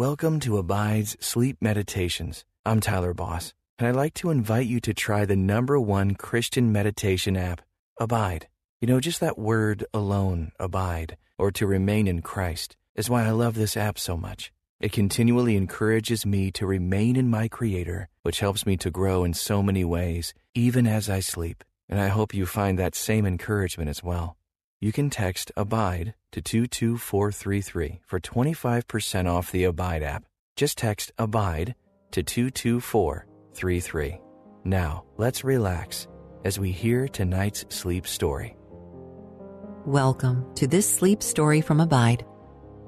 Welcome 0.00 0.40
to 0.40 0.56
Abide's 0.56 1.14
Sleep 1.20 1.58
Meditations. 1.60 2.46
I'm 2.64 2.80
Tyler 2.80 3.12
Boss, 3.12 3.52
and 3.78 3.86
I'd 3.86 3.96
like 3.96 4.14
to 4.14 4.30
invite 4.30 4.66
you 4.66 4.80
to 4.80 4.94
try 4.94 5.26
the 5.26 5.36
number 5.36 5.78
one 5.78 6.14
Christian 6.14 6.72
meditation 6.72 7.36
app, 7.36 7.60
Abide. 7.98 8.48
You 8.80 8.88
know, 8.88 8.98
just 8.98 9.20
that 9.20 9.38
word 9.38 9.84
alone, 9.92 10.52
abide, 10.58 11.18
or 11.36 11.50
to 11.50 11.66
remain 11.66 12.06
in 12.06 12.22
Christ, 12.22 12.78
is 12.94 13.10
why 13.10 13.26
I 13.26 13.30
love 13.32 13.56
this 13.56 13.76
app 13.76 13.98
so 13.98 14.16
much. 14.16 14.50
It 14.80 14.90
continually 14.90 15.54
encourages 15.54 16.24
me 16.24 16.50
to 16.52 16.66
remain 16.66 17.14
in 17.14 17.28
my 17.28 17.46
Creator, 17.48 18.08
which 18.22 18.40
helps 18.40 18.64
me 18.64 18.78
to 18.78 18.90
grow 18.90 19.22
in 19.22 19.34
so 19.34 19.62
many 19.62 19.84
ways, 19.84 20.32
even 20.54 20.86
as 20.86 21.10
I 21.10 21.20
sleep. 21.20 21.62
And 21.90 22.00
I 22.00 22.08
hope 22.08 22.32
you 22.32 22.46
find 22.46 22.78
that 22.78 22.94
same 22.94 23.26
encouragement 23.26 23.90
as 23.90 24.02
well. 24.02 24.38
You 24.82 24.92
can 24.92 25.10
text 25.10 25.52
ABIDE 25.58 26.14
to 26.32 26.40
22433 26.40 28.00
for 28.06 28.18
25% 28.18 29.30
off 29.30 29.52
the 29.52 29.64
Abide 29.64 30.02
app. 30.02 30.24
Just 30.56 30.78
text 30.78 31.12
ABIDE 31.18 31.74
to 32.12 32.22
22433. 32.22 34.20
Now, 34.64 35.04
let's 35.18 35.44
relax 35.44 36.08
as 36.46 36.58
we 36.58 36.72
hear 36.72 37.08
tonight's 37.08 37.66
sleep 37.68 38.06
story. 38.06 38.56
Welcome 39.84 40.46
to 40.54 40.66
this 40.66 40.88
sleep 40.88 41.22
story 41.22 41.60
from 41.60 41.80
Abide, 41.80 42.24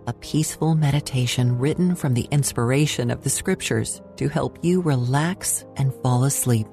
a 0.07 0.15
peaceful 0.15 0.75
meditation 0.75 1.59
written 1.59 1.95
from 1.95 2.15
the 2.15 2.27
inspiration 2.31 3.11
of 3.11 3.23
the 3.23 3.29
scriptures 3.29 4.01
to 4.17 4.29
help 4.29 4.59
you 4.63 4.81
relax 4.81 5.67
and 5.77 5.93
fall 5.97 6.25
asleep. 6.25 6.69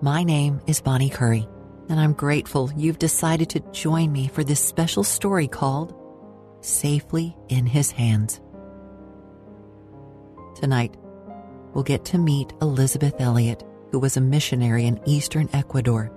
My 0.00 0.22
name 0.22 0.60
is 0.68 0.80
Bonnie 0.80 1.10
Curry 1.10 1.48
and 1.88 2.00
I'm 2.00 2.12
grateful 2.12 2.70
you've 2.76 2.98
decided 2.98 3.50
to 3.50 3.60
join 3.72 4.10
me 4.10 4.28
for 4.28 4.44
this 4.44 4.60
special 4.60 5.04
story 5.04 5.48
called 5.48 5.94
Safely 6.60 7.36
in 7.48 7.66
His 7.66 7.90
Hands. 7.90 8.40
Tonight, 10.54 10.96
we'll 11.74 11.84
get 11.84 12.04
to 12.06 12.18
meet 12.18 12.52
Elizabeth 12.62 13.14
Elliot, 13.18 13.62
who 13.90 13.98
was 13.98 14.16
a 14.16 14.20
missionary 14.20 14.86
in 14.86 15.00
eastern 15.06 15.48
Ecuador 15.52 16.10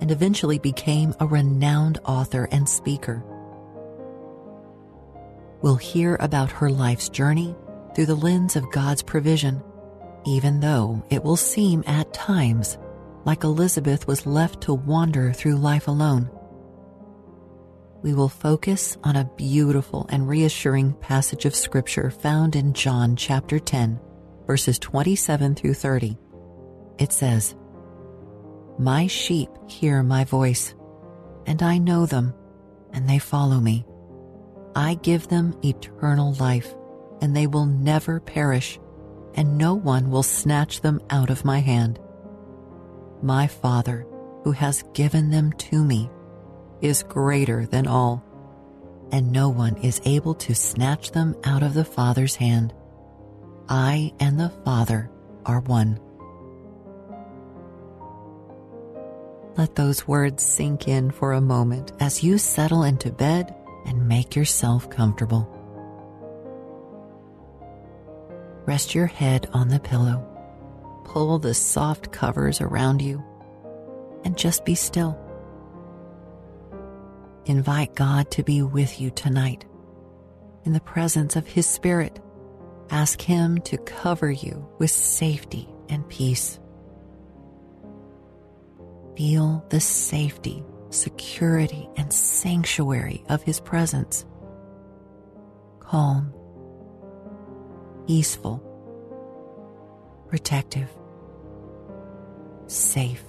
and 0.00 0.10
eventually 0.10 0.58
became 0.58 1.14
a 1.20 1.26
renowned 1.26 1.98
author 2.04 2.48
and 2.50 2.68
speaker. 2.68 3.22
We'll 5.62 5.76
hear 5.76 6.16
about 6.20 6.50
her 6.50 6.70
life's 6.70 7.10
journey 7.10 7.54
through 7.94 8.06
the 8.06 8.14
lens 8.14 8.56
of 8.56 8.70
God's 8.72 9.02
provision, 9.02 9.62
even 10.24 10.60
though 10.60 11.02
it 11.10 11.22
will 11.22 11.36
seem 11.36 11.84
at 11.86 12.14
times 12.14 12.78
like 13.24 13.44
Elizabeth 13.44 14.06
was 14.06 14.26
left 14.26 14.62
to 14.62 14.74
wander 14.74 15.32
through 15.32 15.56
life 15.56 15.88
alone. 15.88 16.30
We 18.02 18.14
will 18.14 18.28
focus 18.28 18.96
on 19.04 19.16
a 19.16 19.30
beautiful 19.36 20.06
and 20.08 20.26
reassuring 20.26 20.94
passage 20.94 21.44
of 21.44 21.54
Scripture 21.54 22.10
found 22.10 22.56
in 22.56 22.72
John 22.72 23.14
chapter 23.14 23.58
10, 23.58 24.00
verses 24.46 24.78
27 24.78 25.54
through 25.54 25.74
30. 25.74 26.16
It 26.98 27.12
says, 27.12 27.54
My 28.78 29.06
sheep 29.06 29.50
hear 29.68 30.02
my 30.02 30.24
voice, 30.24 30.74
and 31.46 31.62
I 31.62 31.76
know 31.76 32.06
them, 32.06 32.32
and 32.92 33.08
they 33.08 33.18
follow 33.18 33.60
me. 33.60 33.84
I 34.74 34.94
give 34.94 35.28
them 35.28 35.58
eternal 35.62 36.32
life, 36.34 36.74
and 37.20 37.36
they 37.36 37.46
will 37.46 37.66
never 37.66 38.18
perish, 38.18 38.80
and 39.34 39.58
no 39.58 39.74
one 39.74 40.10
will 40.10 40.22
snatch 40.22 40.80
them 40.80 41.02
out 41.10 41.28
of 41.28 41.44
my 41.44 41.58
hand 41.58 42.00
my 43.22 43.46
Father, 43.46 44.06
who 44.44 44.52
has 44.52 44.84
given 44.94 45.30
them 45.30 45.52
to 45.54 45.84
me, 45.84 46.10
is 46.80 47.02
greater 47.02 47.66
than 47.66 47.86
all, 47.86 48.24
and 49.12 49.32
no 49.32 49.48
one 49.48 49.76
is 49.78 50.00
able 50.04 50.34
to 50.34 50.54
snatch 50.54 51.12
them 51.12 51.36
out 51.44 51.62
of 51.62 51.74
the 51.74 51.84
Father's 51.84 52.36
hand. 52.36 52.72
I 53.68 54.12
and 54.20 54.38
the 54.38 54.50
Father 54.64 55.10
are 55.44 55.60
one. 55.60 56.00
Let 59.56 59.74
those 59.74 60.08
words 60.08 60.42
sink 60.42 60.88
in 60.88 61.10
for 61.10 61.32
a 61.32 61.40
moment 61.40 61.92
as 62.00 62.22
you 62.22 62.38
settle 62.38 62.84
into 62.84 63.10
bed 63.10 63.54
and 63.84 64.08
make 64.08 64.34
yourself 64.36 64.88
comfortable. 64.88 65.48
Rest 68.64 68.94
your 68.94 69.06
head 69.06 69.48
on 69.52 69.68
the 69.68 69.80
pillow 69.80 70.29
pull 71.10 71.40
the 71.40 71.54
soft 71.54 72.12
covers 72.12 72.60
around 72.60 73.02
you 73.02 73.20
and 74.24 74.38
just 74.38 74.64
be 74.64 74.76
still. 74.76 75.18
Invite 77.46 77.96
God 77.96 78.30
to 78.30 78.44
be 78.44 78.62
with 78.62 79.00
you 79.00 79.10
tonight. 79.10 79.64
In 80.62 80.72
the 80.72 80.78
presence 80.80 81.34
of 81.34 81.48
His 81.48 81.66
Spirit, 81.66 82.20
ask 82.90 83.20
Him 83.20 83.60
to 83.62 83.76
cover 83.78 84.30
you 84.30 84.68
with 84.78 84.92
safety 84.92 85.68
and 85.88 86.08
peace. 86.08 86.60
Feel 89.16 89.64
the 89.68 89.80
safety, 89.80 90.62
security, 90.90 91.88
and 91.96 92.12
sanctuary 92.12 93.24
of 93.28 93.42
His 93.42 93.58
presence. 93.58 94.24
Calm, 95.80 96.32
peaceful, 98.06 98.62
protective 100.28 100.88
safe. 102.70 103.24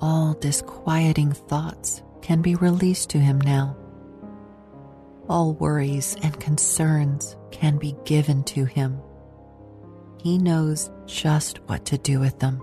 All 0.00 0.34
disquieting 0.34 1.32
thoughts 1.32 2.02
can 2.22 2.42
be 2.42 2.54
released 2.54 3.10
to 3.10 3.18
him 3.18 3.40
now. 3.40 3.76
All 5.28 5.54
worries 5.54 6.16
and 6.22 6.38
concerns 6.40 7.36
can 7.50 7.78
be 7.78 7.96
given 8.04 8.44
to 8.44 8.64
him. 8.64 9.00
He 10.22 10.38
knows 10.38 10.90
just 11.06 11.58
what 11.68 11.84
to 11.86 11.98
do 11.98 12.18
with 12.18 12.38
them. 12.38 12.60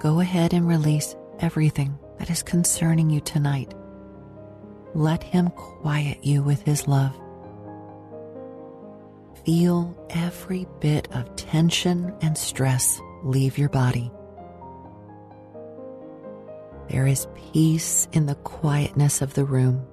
Go 0.00 0.20
ahead 0.20 0.52
and 0.52 0.66
release 0.66 1.16
everything 1.40 1.98
that 2.18 2.30
is 2.30 2.42
concerning 2.42 3.10
you 3.10 3.20
tonight. 3.20 3.74
Let 4.94 5.22
him 5.22 5.50
quiet 5.50 6.24
you 6.24 6.42
with 6.42 6.62
his 6.62 6.86
love 6.86 7.18
feel 9.44 9.96
every 10.10 10.66
bit 10.80 11.08
of 11.12 11.36
tension 11.36 12.14
and 12.22 12.36
stress 12.36 13.00
leave 13.22 13.58
your 13.58 13.68
body. 13.68 14.10
There 16.88 17.06
is 17.06 17.26
peace 17.52 18.08
in 18.12 18.26
the 18.26 18.34
quietness 18.36 19.22
of 19.22 19.34
the 19.34 19.44
room. 19.44 19.86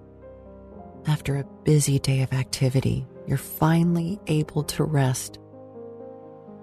After 1.08 1.38
a 1.38 1.46
busy 1.64 2.00
day 2.00 2.22
of 2.22 2.34
activity, 2.34 3.08
you're 3.26 3.38
finally 3.38 4.20
able 4.28 4.64
to 4.64 4.84
rest. 4.84 5.40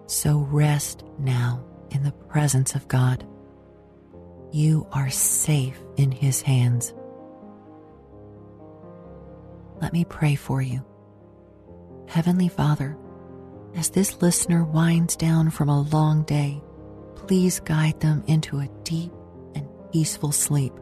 So 0.06 0.38
rest 0.38 1.05
now 1.19 1.65
in 1.91 2.03
the 2.03 2.12
presence 2.12 2.75
of 2.75 2.88
God. 2.88 3.26
You 4.53 4.87
are 4.93 5.10
safe 5.10 5.78
in 5.97 6.10
His 6.10 6.43
hands. 6.43 6.94
Let 9.81 9.93
me 9.93 10.05
pray 10.05 10.34
for 10.34 10.62
you. 10.62 10.84
Heavenly 12.09 12.49
Father, 12.49 12.97
as 13.75 13.91
this 13.91 14.23
listener 14.23 14.65
winds 14.65 15.15
down 15.15 15.51
from 15.51 15.69
a 15.69 15.83
long 15.83 16.23
day, 16.23 16.63
please 17.17 17.61
guide 17.61 18.01
them 18.01 18.25
into 18.27 18.61
a 18.61 18.71
deep 18.83 19.13
and 19.55 19.69
peaceful 19.93 20.33
sleep. 20.33 20.73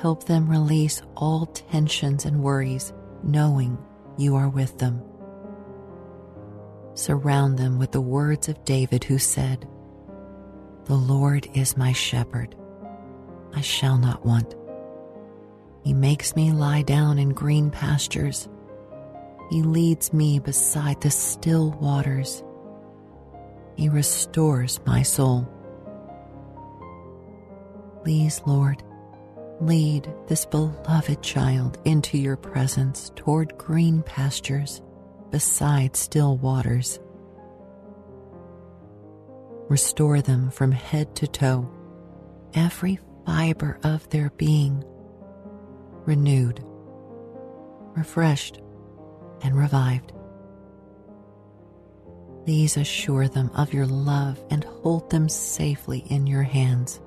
Help 0.00 0.24
them 0.24 0.48
release 0.48 1.02
all 1.16 1.44
tensions 1.44 2.24
and 2.24 2.42
worries, 2.42 2.94
knowing 3.22 3.76
you 4.16 4.36
are 4.36 4.48
with 4.48 4.78
them. 4.78 5.02
Surround 6.94 7.58
them 7.58 7.78
with 7.78 7.92
the 7.92 8.00
words 8.00 8.48
of 8.48 8.64
David, 8.64 9.04
who 9.04 9.18
said, 9.18 9.68
The 10.86 10.96
Lord 10.96 11.46
is 11.52 11.76
my 11.76 11.92
shepherd, 11.92 12.56
I 13.54 13.60
shall 13.60 13.98
not 13.98 14.24
want. 14.24 14.54
He 15.84 15.92
makes 15.92 16.34
me 16.34 16.52
lie 16.52 16.82
down 16.82 17.18
in 17.18 17.28
green 17.28 17.70
pastures 17.70 18.48
he 19.50 19.62
leads 19.62 20.12
me 20.12 20.38
beside 20.38 21.00
the 21.00 21.10
still 21.10 21.72
waters. 21.72 22.44
He 23.76 23.88
restores 23.88 24.78
my 24.86 25.02
soul. 25.02 25.48
Please, 28.04 28.40
Lord, 28.46 28.82
lead 29.60 30.08
this 30.28 30.46
beloved 30.46 31.20
child 31.22 31.78
into 31.84 32.16
your 32.16 32.36
presence 32.36 33.10
toward 33.16 33.58
green 33.58 34.02
pastures 34.02 34.80
beside 35.30 35.96
still 35.96 36.36
waters. 36.38 37.00
Restore 39.68 40.22
them 40.22 40.50
from 40.50 40.72
head 40.72 41.14
to 41.16 41.26
toe, 41.26 41.68
every 42.54 42.98
fiber 43.26 43.78
of 43.82 44.08
their 44.10 44.30
being, 44.30 44.84
renewed, 46.06 46.64
refreshed, 47.96 48.60
and 49.42 49.56
revived. 49.56 50.12
Please 52.44 52.76
assure 52.76 53.28
them 53.28 53.50
of 53.54 53.72
your 53.72 53.86
love 53.86 54.42
and 54.50 54.64
hold 54.64 55.10
them 55.10 55.28
safely 55.28 56.04
in 56.08 56.26
your 56.26 56.42
hands. 56.42 57.00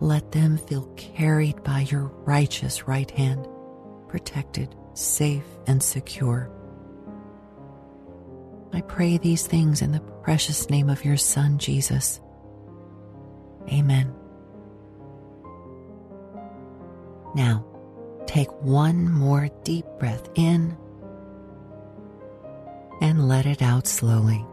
Let 0.00 0.32
them 0.32 0.58
feel 0.58 0.92
carried 0.96 1.62
by 1.62 1.80
your 1.80 2.04
righteous 2.24 2.86
right 2.86 3.10
hand 3.10 3.46
protected, 4.08 4.74
safe, 4.94 5.44
and 5.66 5.82
secure. 5.82 6.50
I 8.72 8.80
pray 8.82 9.18
these 9.18 9.46
things 9.46 9.82
in 9.82 9.92
the 9.92 10.00
precious 10.00 10.70
name 10.70 10.88
of 10.88 11.04
your 11.04 11.16
Son, 11.16 11.58
Jesus. 11.58 12.20
Amen. 13.68 14.14
Now, 17.34 17.64
take 18.26 18.50
one 18.62 19.10
more 19.10 19.48
deep 19.64 19.86
breath 19.98 20.28
in 20.34 20.76
and 23.00 23.28
let 23.28 23.46
it 23.46 23.62
out 23.62 23.86
slowly. 23.86 24.44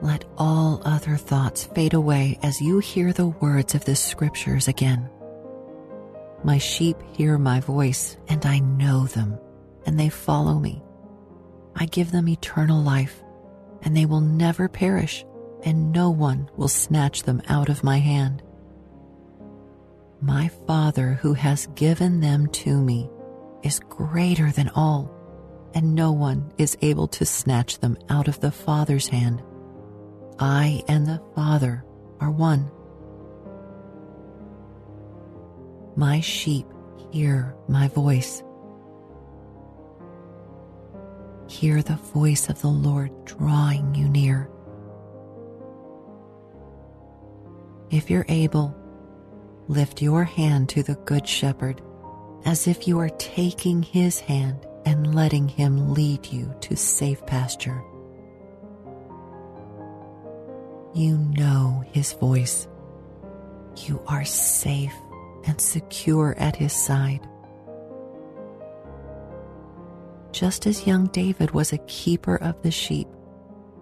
Let 0.00 0.24
all 0.36 0.80
other 0.84 1.16
thoughts 1.16 1.64
fade 1.64 1.94
away 1.94 2.38
as 2.42 2.60
you 2.60 2.78
hear 2.78 3.12
the 3.12 3.26
words 3.26 3.74
of 3.74 3.84
the 3.84 3.96
scriptures 3.96 4.68
again. 4.68 5.10
My 6.44 6.58
sheep 6.58 6.96
hear 7.12 7.36
my 7.36 7.58
voice, 7.58 8.16
and 8.28 8.46
I 8.46 8.60
know 8.60 9.06
them, 9.06 9.38
and 9.86 9.98
they 9.98 10.08
follow 10.08 10.58
me. 10.60 10.82
I 11.74 11.86
give 11.86 12.12
them 12.12 12.28
eternal 12.28 12.80
life, 12.80 13.22
and 13.82 13.96
they 13.96 14.06
will 14.06 14.20
never 14.20 14.68
perish, 14.68 15.24
and 15.64 15.90
no 15.90 16.10
one 16.10 16.48
will 16.56 16.68
snatch 16.68 17.24
them 17.24 17.42
out 17.48 17.68
of 17.68 17.82
my 17.82 17.98
hand. 17.98 18.42
My 20.20 20.48
Father 20.66 21.14
who 21.22 21.34
has 21.34 21.68
given 21.76 22.20
them 22.20 22.48
to 22.48 22.76
me 22.76 23.08
is 23.62 23.78
greater 23.78 24.50
than 24.50 24.68
all, 24.70 25.14
and 25.74 25.94
no 25.94 26.10
one 26.10 26.52
is 26.58 26.76
able 26.82 27.06
to 27.08 27.24
snatch 27.24 27.78
them 27.78 27.96
out 28.08 28.26
of 28.26 28.40
the 28.40 28.50
Father's 28.50 29.08
hand. 29.08 29.42
I 30.40 30.82
and 30.88 31.06
the 31.06 31.22
Father 31.36 31.84
are 32.20 32.32
one. 32.32 32.68
My 35.94 36.20
sheep 36.20 36.66
hear 37.12 37.54
my 37.68 37.86
voice. 37.88 38.42
Hear 41.48 41.80
the 41.80 41.96
voice 41.96 42.48
of 42.48 42.60
the 42.60 42.68
Lord 42.68 43.12
drawing 43.24 43.94
you 43.94 44.08
near. 44.08 44.50
If 47.90 48.10
you're 48.10 48.26
able, 48.28 48.76
lift 49.68 50.00
your 50.00 50.24
hand 50.24 50.68
to 50.70 50.82
the 50.82 50.96
Good 51.04 51.28
Shepherd 51.28 51.82
as 52.44 52.66
if 52.66 52.88
you 52.88 52.98
are 52.98 53.10
taking 53.10 53.82
his 53.82 54.18
hand 54.18 54.66
and 54.86 55.14
letting 55.14 55.48
him 55.48 55.92
lead 55.92 56.26
you 56.26 56.54
to 56.62 56.76
safe 56.76 57.24
pasture. 57.26 57.82
You 60.94 61.18
know 61.18 61.84
his 61.92 62.14
voice. 62.14 62.66
You 63.76 64.02
are 64.06 64.24
safe 64.24 64.94
and 65.44 65.60
secure 65.60 66.34
at 66.38 66.56
his 66.56 66.72
side. 66.72 67.28
Just 70.32 70.66
as 70.66 70.86
young 70.86 71.06
David 71.08 71.50
was 71.50 71.72
a 71.72 71.78
keeper 71.78 72.36
of 72.36 72.60
the 72.62 72.70
sheep, 72.70 73.08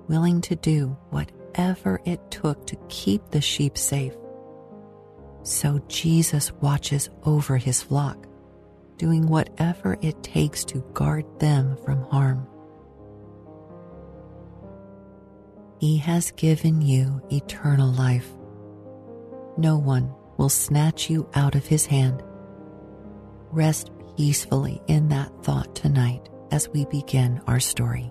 willing 0.09 0.41
to 0.43 0.57
do 0.57 0.97
whatever 1.11 2.01
it 2.05 2.31
took 2.31 2.67
to 2.67 2.77
keep 2.89 3.31
the 3.31 3.41
sheep 3.41 3.79
safe, 3.79 4.15
so 5.47 5.81
Jesus 5.87 6.53
watches 6.55 7.09
over 7.25 7.57
his 7.57 7.81
flock, 7.81 8.27
doing 8.97 9.29
whatever 9.29 9.97
it 10.03 10.23
takes 10.23 10.65
to 10.65 10.81
guard 10.93 11.25
them 11.39 11.77
from 11.85 12.03
harm. 12.03 12.47
He 15.79 15.99
has 15.99 16.33
given 16.33 16.83
you 16.83 17.23
eternal 17.31 17.93
life. 17.93 18.29
No 19.57 19.79
one 19.79 20.13
will 20.37 20.49
snatch 20.49 21.09
you 21.09 21.29
out 21.35 21.55
of 21.55 21.67
his 21.67 21.87
hand. 21.87 22.23
Rest 23.53 23.91
peacefully 24.17 24.83
in 24.89 25.09
that 25.11 25.31
thought 25.45 25.77
tonight 25.77 26.29
as 26.51 26.69
we 26.71 26.87
begin 26.87 27.41
our 27.47 27.61
story. 27.61 28.11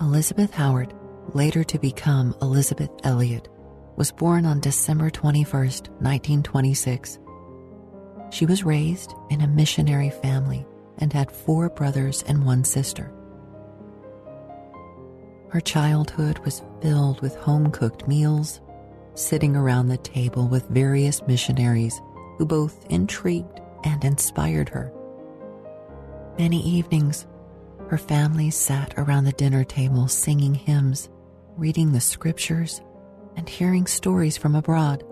Elizabeth 0.00 0.52
Howard, 0.54 0.92
later 1.34 1.62
to 1.64 1.78
become 1.78 2.34
Elizabeth 2.42 2.90
Elliot, 3.04 3.48
was 3.96 4.12
born 4.12 4.44
on 4.44 4.60
December 4.60 5.08
21, 5.08 5.50
1926. 5.52 7.18
She 8.30 8.44
was 8.46 8.64
raised 8.64 9.14
in 9.30 9.40
a 9.40 9.46
missionary 9.48 10.10
family 10.10 10.66
and 10.98 11.12
had 11.12 11.30
four 11.30 11.70
brothers 11.70 12.22
and 12.26 12.44
one 12.44 12.64
sister. 12.64 13.10
Her 15.48 15.60
childhood 15.60 16.38
was 16.40 16.62
filled 16.82 17.22
with 17.22 17.36
home 17.36 17.70
cooked 17.70 18.06
meals, 18.06 18.60
sitting 19.14 19.56
around 19.56 19.88
the 19.88 19.96
table 19.96 20.46
with 20.46 20.68
various 20.68 21.26
missionaries 21.26 22.00
who 22.36 22.44
both 22.44 22.84
intrigued 22.90 23.60
and 23.84 24.04
inspired 24.04 24.68
her. 24.68 24.92
Many 26.38 26.60
evenings, 26.62 27.26
her 27.88 27.96
family 27.96 28.50
sat 28.50 28.92
around 28.98 29.24
the 29.24 29.32
dinner 29.32 29.64
table 29.64 30.08
singing 30.08 30.54
hymns, 30.54 31.08
reading 31.56 31.92
the 31.92 32.00
scriptures, 32.00 32.82
and 33.36 33.48
hearing 33.48 33.86
stories 33.86 34.36
from 34.36 34.54
abroad. 34.54 35.04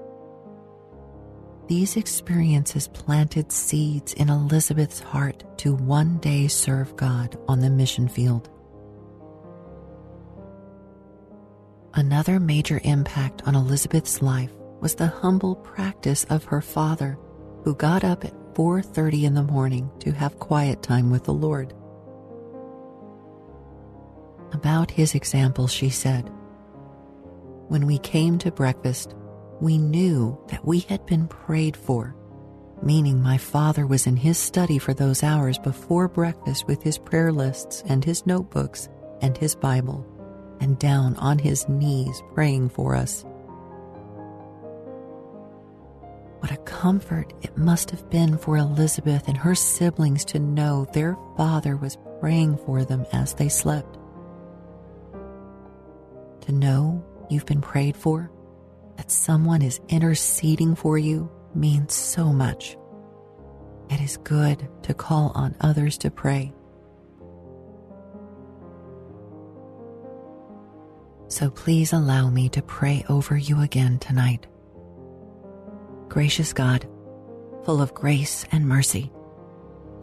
These 1.66 1.96
experiences 1.96 2.88
planted 2.88 3.50
seeds 3.50 4.12
in 4.14 4.28
Elizabeth's 4.28 5.00
heart 5.00 5.44
to 5.58 5.74
one 5.74 6.18
day 6.18 6.48
serve 6.48 6.96
God 6.96 7.38
on 7.48 7.60
the 7.60 7.70
mission 7.70 8.08
field. 8.08 8.50
Another 11.94 12.40
major 12.40 12.80
impact 12.84 13.42
on 13.46 13.54
Elizabeth's 13.54 14.20
life 14.20 14.50
was 14.80 14.94
the 14.94 15.06
humble 15.06 15.54
practice 15.56 16.24
of 16.24 16.44
her 16.44 16.60
father, 16.60 17.16
who 17.62 17.74
got 17.74 18.04
up 18.04 18.24
at 18.24 18.34
4:30 18.54 19.24
in 19.24 19.34
the 19.34 19.42
morning 19.42 19.90
to 20.00 20.12
have 20.12 20.38
quiet 20.38 20.82
time 20.82 21.10
with 21.10 21.24
the 21.24 21.32
Lord. 21.32 21.72
About 24.52 24.90
his 24.90 25.14
example, 25.14 25.66
she 25.66 25.88
said, 25.88 26.30
When 27.68 27.86
we 27.86 27.98
came 27.98 28.38
to 28.38 28.52
breakfast, 28.52 29.14
we 29.60 29.78
knew 29.78 30.38
that 30.48 30.66
we 30.66 30.80
had 30.80 31.06
been 31.06 31.26
prayed 31.28 31.76
for, 31.76 32.14
meaning 32.82 33.22
my 33.22 33.38
father 33.38 33.86
was 33.86 34.06
in 34.06 34.16
his 34.16 34.36
study 34.36 34.78
for 34.78 34.92
those 34.92 35.22
hours 35.22 35.58
before 35.58 36.08
breakfast 36.08 36.66
with 36.66 36.82
his 36.82 36.98
prayer 36.98 37.32
lists 37.32 37.82
and 37.86 38.04
his 38.04 38.26
notebooks 38.26 38.88
and 39.22 39.36
his 39.38 39.54
Bible 39.54 40.06
and 40.60 40.78
down 40.78 41.16
on 41.16 41.38
his 41.38 41.68
knees 41.68 42.22
praying 42.34 42.68
for 42.68 42.94
us. 42.94 43.24
What 46.40 46.52
a 46.52 46.58
comfort 46.58 47.32
it 47.40 47.56
must 47.56 47.90
have 47.90 48.10
been 48.10 48.36
for 48.36 48.58
Elizabeth 48.58 49.26
and 49.26 49.36
her 49.38 49.54
siblings 49.54 50.26
to 50.26 50.38
know 50.38 50.86
their 50.92 51.16
father 51.38 51.76
was 51.76 51.96
praying 52.20 52.58
for 52.58 52.84
them 52.84 53.06
as 53.12 53.32
they 53.32 53.48
slept. 53.48 53.96
To 56.42 56.52
know 56.52 57.02
you've 57.30 57.46
been 57.46 57.60
prayed 57.60 57.96
for, 57.96 58.30
that 58.96 59.10
someone 59.10 59.62
is 59.62 59.80
interceding 59.88 60.74
for 60.74 60.98
you, 60.98 61.30
means 61.54 61.94
so 61.94 62.32
much. 62.32 62.76
It 63.90 64.00
is 64.00 64.16
good 64.18 64.68
to 64.82 64.94
call 64.94 65.32
on 65.34 65.54
others 65.60 65.98
to 65.98 66.10
pray 66.10 66.52
So 71.34 71.50
please 71.50 71.92
allow 71.92 72.30
me 72.30 72.48
to 72.50 72.62
pray 72.62 73.04
over 73.08 73.36
you 73.36 73.60
again 73.60 73.98
tonight. 73.98 74.46
Gracious 76.06 76.52
God, 76.52 76.86
full 77.64 77.82
of 77.82 77.92
grace 77.92 78.46
and 78.52 78.68
mercy, 78.68 79.10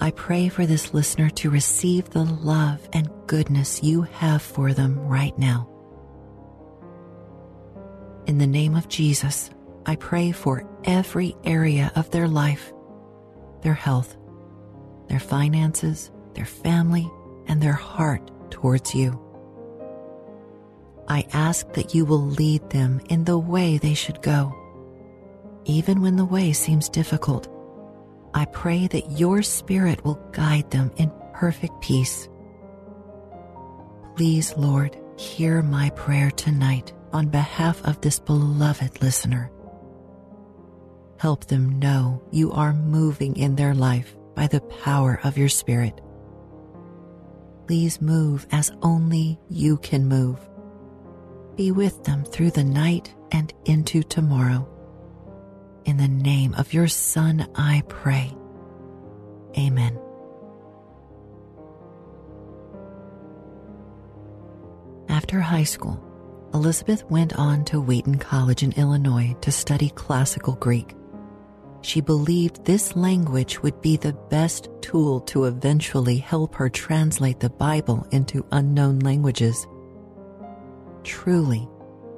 I 0.01 0.11
pray 0.11 0.49
for 0.49 0.65
this 0.65 0.93
listener 0.93 1.29
to 1.29 1.49
receive 1.49 2.09
the 2.09 2.25
love 2.25 2.85
and 2.91 3.09
goodness 3.27 3.81
you 3.81 4.01
have 4.01 4.41
for 4.41 4.73
them 4.73 4.99
right 4.99 5.37
now. 5.39 5.69
In 8.31 8.37
the 8.37 8.47
name 8.47 8.77
of 8.77 8.87
Jesus, 8.87 9.49
I 9.85 9.97
pray 9.97 10.31
for 10.31 10.65
every 10.85 11.35
area 11.43 11.91
of 11.97 12.09
their 12.11 12.29
life 12.29 12.71
their 13.61 13.73
health, 13.73 14.15
their 15.09 15.19
finances, 15.19 16.11
their 16.33 16.45
family, 16.45 17.11
and 17.47 17.61
their 17.61 17.73
heart 17.73 18.31
towards 18.49 18.95
you. 18.95 19.19
I 21.09 21.27
ask 21.33 21.73
that 21.73 21.93
you 21.93 22.05
will 22.05 22.23
lead 22.23 22.69
them 22.69 23.01
in 23.09 23.25
the 23.25 23.37
way 23.37 23.77
they 23.77 23.95
should 23.95 24.21
go. 24.21 24.55
Even 25.65 26.01
when 26.01 26.15
the 26.15 26.23
way 26.23 26.53
seems 26.53 26.87
difficult, 26.87 27.49
I 28.33 28.45
pray 28.45 28.87
that 28.87 29.19
your 29.19 29.43
Spirit 29.43 30.05
will 30.05 30.25
guide 30.31 30.71
them 30.71 30.89
in 30.95 31.11
perfect 31.33 31.81
peace. 31.81 32.29
Please, 34.15 34.55
Lord, 34.55 34.97
hear 35.17 35.61
my 35.61 35.89
prayer 35.89 36.31
tonight 36.31 36.93
on 37.13 37.27
behalf 37.27 37.83
of 37.85 38.01
this 38.01 38.19
beloved 38.19 39.01
listener. 39.01 39.51
Help 41.17 41.45
them 41.45 41.79
know 41.79 42.21
you 42.31 42.51
are 42.51 42.73
moving 42.73 43.35
in 43.35 43.55
their 43.55 43.75
life 43.75 44.15
by 44.35 44.47
the 44.47 44.61
power 44.61 45.19
of 45.23 45.37
your 45.37 45.49
Spirit. 45.49 46.01
Please 47.67 48.01
move 48.01 48.47
as 48.51 48.71
only 48.81 49.39
you 49.49 49.77
can 49.77 50.07
move 50.07 50.39
be 51.55 51.71
with 51.71 52.03
them 52.05 52.23
through 52.23 52.51
the 52.51 52.63
night 52.63 53.13
and 53.31 53.53
into 53.65 54.01
tomorrow. 54.01 54.67
In 55.85 55.97
the 55.97 56.07
name 56.07 56.55
of 56.55 56.73
your 56.73 56.87
Son, 56.87 57.47
I 57.55 57.83
pray. 57.87 58.35
Amen. 59.57 59.99
After 65.09 65.39
high 65.39 65.65
school, 65.65 66.03
Elizabeth 66.53 67.09
went 67.09 67.33
on 67.37 67.63
to 67.65 67.79
Wheaton 67.79 68.17
College 68.17 68.61
in 68.61 68.73
Illinois 68.73 69.35
to 69.41 69.51
study 69.51 69.89
classical 69.89 70.55
Greek. 70.55 70.95
She 71.81 72.01
believed 72.01 72.65
this 72.65 72.95
language 72.95 73.63
would 73.63 73.81
be 73.81 73.95
the 73.95 74.13
best 74.13 74.69
tool 74.81 75.21
to 75.21 75.45
eventually 75.45 76.17
help 76.17 76.53
her 76.55 76.69
translate 76.69 77.39
the 77.39 77.49
Bible 77.49 78.05
into 78.11 78.45
unknown 78.51 78.99
languages. 78.99 79.65
Truly, 81.03 81.67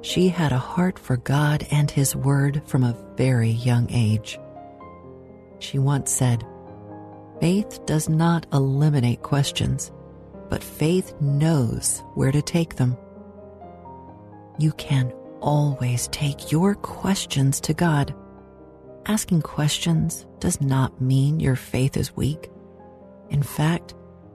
she 0.02 0.28
had 0.28 0.52
a 0.52 0.58
heart 0.58 0.98
for 0.98 1.16
God 1.16 1.66
and 1.70 1.90
His 1.90 2.14
Word 2.16 2.60
from 2.66 2.82
a 2.82 2.96
very 3.16 3.50
young 3.50 3.90
age. 3.90 4.38
She 5.60 5.78
once 5.78 6.10
said, 6.10 6.44
Faith 7.40 7.86
does 7.86 8.08
not 8.08 8.46
eliminate 8.52 9.22
questions, 9.22 9.92
but 10.50 10.62
faith 10.62 11.14
knows 11.20 12.02
where 12.14 12.32
to 12.32 12.42
take 12.42 12.76
them. 12.76 12.96
You 14.58 14.72
can 14.72 15.12
always 15.40 16.08
take 16.08 16.52
your 16.52 16.74
questions 16.74 17.60
to 17.62 17.74
God. 17.74 18.14
Asking 19.06 19.42
questions 19.42 20.26
does 20.38 20.60
not 20.60 21.00
mean 21.00 21.40
your 21.40 21.56
faith 21.56 21.96
is 21.96 22.16
weak. 22.16 22.50
In 23.30 23.42
fact, 23.42 23.94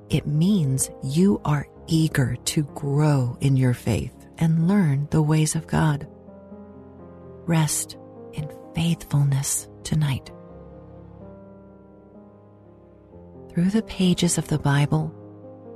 it 0.09 0.27
means 0.27 0.91
you 1.03 1.39
are 1.45 1.67
eager 1.87 2.35
to 2.45 2.63
grow 2.75 3.37
in 3.41 3.55
your 3.55 3.73
faith 3.73 4.13
and 4.37 4.67
learn 4.67 5.07
the 5.11 5.21
ways 5.21 5.55
of 5.55 5.67
God. 5.67 6.07
Rest 7.45 7.97
in 8.33 8.49
faithfulness 8.75 9.67
tonight. 9.83 10.31
Through 13.49 13.69
the 13.71 13.83
pages 13.83 14.37
of 14.37 14.47
the 14.47 14.59
Bible, 14.59 15.13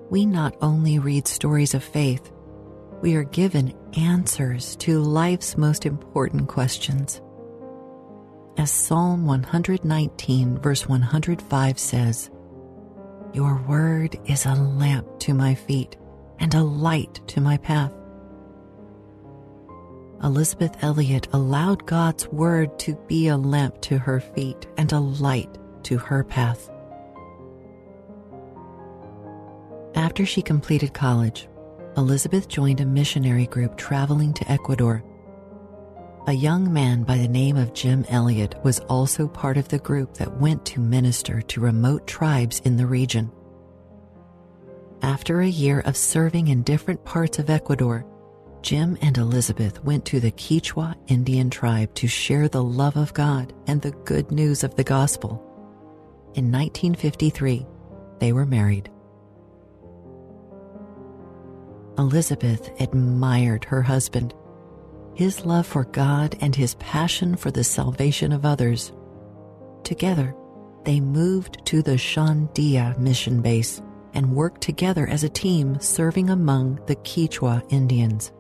we 0.09 0.25
not 0.25 0.55
only 0.61 0.99
read 0.99 1.27
stories 1.27 1.73
of 1.73 1.83
faith, 1.83 2.31
we 3.03 3.15
are 3.17 3.25
given 3.25 3.73
answers 3.97 4.77
to 4.77 5.01
life's 5.01 5.57
most 5.57 5.85
important 5.85 6.47
questions. 6.47 7.21
As 8.57 8.71
Psalm 8.71 9.25
119, 9.25 10.57
verse 10.59 10.87
105 10.87 11.77
says, 11.77 12.31
Your 13.33 13.61
word 13.67 14.17
is 14.25 14.45
a 14.45 14.53
lamp 14.53 15.19
to 15.19 15.33
my 15.33 15.53
feet 15.53 15.97
and 16.39 16.53
a 16.53 16.63
light 16.63 17.19
to 17.27 17.41
my 17.41 17.57
path. 17.57 17.91
Elizabeth 20.23 20.81
Elliot 20.81 21.27
allowed 21.33 21.85
God's 21.85 22.29
word 22.29 22.79
to 22.79 22.95
be 23.09 23.27
a 23.27 23.35
lamp 23.35 23.81
to 23.81 23.97
her 23.97 24.21
feet 24.21 24.65
and 24.77 24.93
a 24.93 24.99
light 24.99 25.57
to 25.83 25.97
her 25.97 26.23
path. 26.23 26.69
After 29.93 30.25
she 30.25 30.41
completed 30.41 30.93
college, 30.93 31.49
Elizabeth 31.95 32.47
joined 32.47 32.81
a 32.81 32.85
missionary 32.85 33.45
group 33.45 33.77
traveling 33.77 34.33
to 34.33 34.51
Ecuador. 34.51 35.03
A 36.25 36.33
young 36.33 36.71
man 36.73 37.03
by 37.03 37.17
the 37.17 37.27
name 37.27 37.55
of 37.55 37.73
Jim 37.73 38.05
Elliot 38.09 38.55
was 38.63 38.79
also 38.81 39.27
part 39.27 39.57
of 39.57 39.67
the 39.67 39.77
group 39.77 40.15
that 40.15 40.39
went 40.39 40.65
to 40.65 40.79
minister 40.79 41.41
to 41.41 41.61
remote 41.61 42.07
tribes 42.07 42.61
in 42.61 42.77
the 42.77 42.87
region. 42.87 43.31
After 45.03 45.41
a 45.41 45.47
year 45.47 45.81
of 45.81 45.97
serving 45.97 46.47
in 46.47 46.63
different 46.63 47.03
parts 47.03 47.37
of 47.37 47.49
Ecuador, 47.49 48.05
Jim 48.61 48.97
and 49.01 49.17
Elizabeth 49.17 49.83
went 49.83 50.05
to 50.05 50.21
the 50.21 50.31
Quechua 50.31 50.95
Indian 51.07 51.49
tribe 51.49 51.93
to 51.95 52.07
share 52.07 52.47
the 52.47 52.63
love 52.63 52.95
of 52.95 53.13
God 53.13 53.53
and 53.67 53.81
the 53.81 53.91
good 53.91 54.31
news 54.31 54.63
of 54.63 54.73
the 54.75 54.83
gospel. 54.85 55.31
In 56.35 56.49
1953, 56.51 57.67
they 58.19 58.31
were 58.31 58.45
married. 58.45 58.89
Elizabeth 61.97 62.69
admired 62.81 63.65
her 63.65 63.81
husband, 63.81 64.33
his 65.15 65.45
love 65.45 65.67
for 65.67 65.83
God, 65.83 66.35
and 66.41 66.55
his 66.55 66.75
passion 66.75 67.35
for 67.35 67.51
the 67.51 67.63
salvation 67.63 68.31
of 68.31 68.45
others. 68.45 68.91
Together, 69.83 70.35
they 70.85 70.99
moved 70.99 71.63
to 71.65 71.81
the 71.81 71.97
Shandia 71.97 72.97
mission 72.97 73.41
base 73.41 73.81
and 74.13 74.35
worked 74.35 74.61
together 74.61 75.07
as 75.07 75.23
a 75.23 75.29
team 75.29 75.79
serving 75.79 76.29
among 76.29 76.79
the 76.87 76.95
Quechua 76.95 77.63
Indians. 77.69 78.31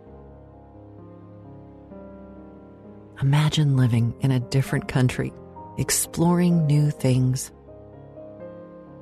Imagine 3.21 3.77
living 3.77 4.15
in 4.21 4.31
a 4.31 4.39
different 4.39 4.87
country, 4.87 5.31
exploring 5.77 6.65
new 6.65 6.89
things. 6.91 7.51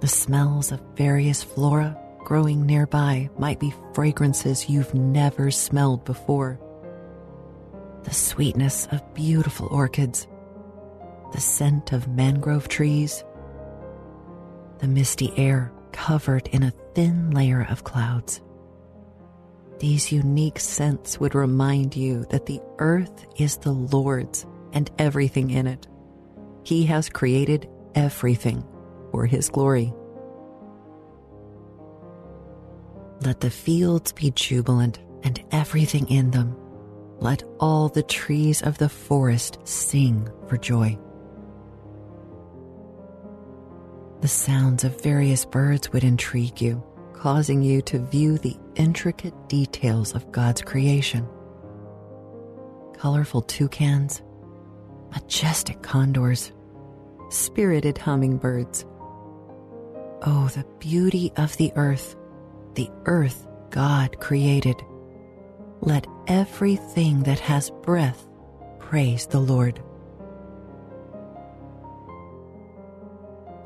The 0.02 0.08
smells 0.08 0.72
of 0.72 0.82
various 0.96 1.42
flora 1.42 1.98
growing 2.24 2.66
nearby 2.66 3.30
might 3.38 3.60
be 3.60 3.74
fragrances 3.94 4.70
you've 4.70 4.94
never 4.94 5.52
smelled 5.52 6.06
before. 6.06 6.60
The 8.04 8.14
sweetness 8.14 8.88
of 8.92 9.14
beautiful 9.14 9.68
orchids, 9.68 10.28
the 11.34 11.42
scent 11.42 11.92
of 11.92 12.08
mangrove 12.08 12.68
trees, 12.68 13.24
the 14.80 14.88
misty 14.88 15.32
air 15.38 15.72
covered 15.92 16.48
in 16.48 16.64
a 16.64 16.74
thin 16.96 17.32
layer 17.32 17.66
of 17.70 17.84
clouds. 17.84 18.42
These 19.80 20.12
unique 20.12 20.60
scents 20.60 21.20
would 21.20 21.36
remind 21.36 21.96
you 21.96 22.26
that 22.30 22.46
the 22.46 22.62
earth 22.80 23.26
is 23.38 23.58
the 23.58 23.72
Lord's 23.72 24.46
and 24.74 24.90
everything 24.98 25.50
in 25.50 25.68
it. 25.68 25.88
He 26.64 26.86
has 26.86 27.10
created 27.10 27.68
everything 27.96 28.64
for 29.12 29.26
His 29.26 29.50
glory. 29.50 29.94
Let 33.22 33.40
the 33.40 33.52
fields 33.52 34.12
be 34.12 34.32
jubilant 34.32 35.00
and 35.22 35.44
everything 35.52 36.10
in 36.10 36.32
them. 36.32 36.58
Let 37.20 37.44
all 37.60 37.88
the 37.88 38.02
trees 38.02 38.64
of 38.64 38.80
the 38.80 38.90
forest 38.90 39.60
sing 39.64 40.28
for 40.48 40.58
joy. 40.58 40.98
The 44.22 44.28
sounds 44.28 44.84
of 44.84 45.04
various 45.04 45.46
birds 45.46 45.92
would 45.92 46.04
intrigue 46.04 46.62
you, 46.62 46.84
causing 47.14 47.62
you 47.62 47.84
to 47.84 48.00
view 48.00 48.40
the 48.40 48.58
intricate 48.76 49.36
details 49.48 50.16
of 50.16 50.32
God's 50.32 50.64
creation. 50.64 51.28
Colorful 52.98 53.44
toucans, 53.44 54.24
majestic 55.12 55.84
condors, 55.84 56.52
spirited 57.30 58.00
hummingbirds. 58.00 58.84
Oh, 60.24 60.50
the 60.56 60.66
beauty 60.80 61.32
of 61.38 61.56
the 61.58 61.72
earth 61.76 62.16
the 62.76 62.90
earth 63.06 63.48
God 63.70 64.20
created. 64.20 64.76
Let 65.82 66.06
everything 66.28 67.24
that 67.24 67.40
has 67.40 67.70
breath 67.70 68.28
praise 68.80 69.26
the 69.26 69.40
Lord. 69.40 69.82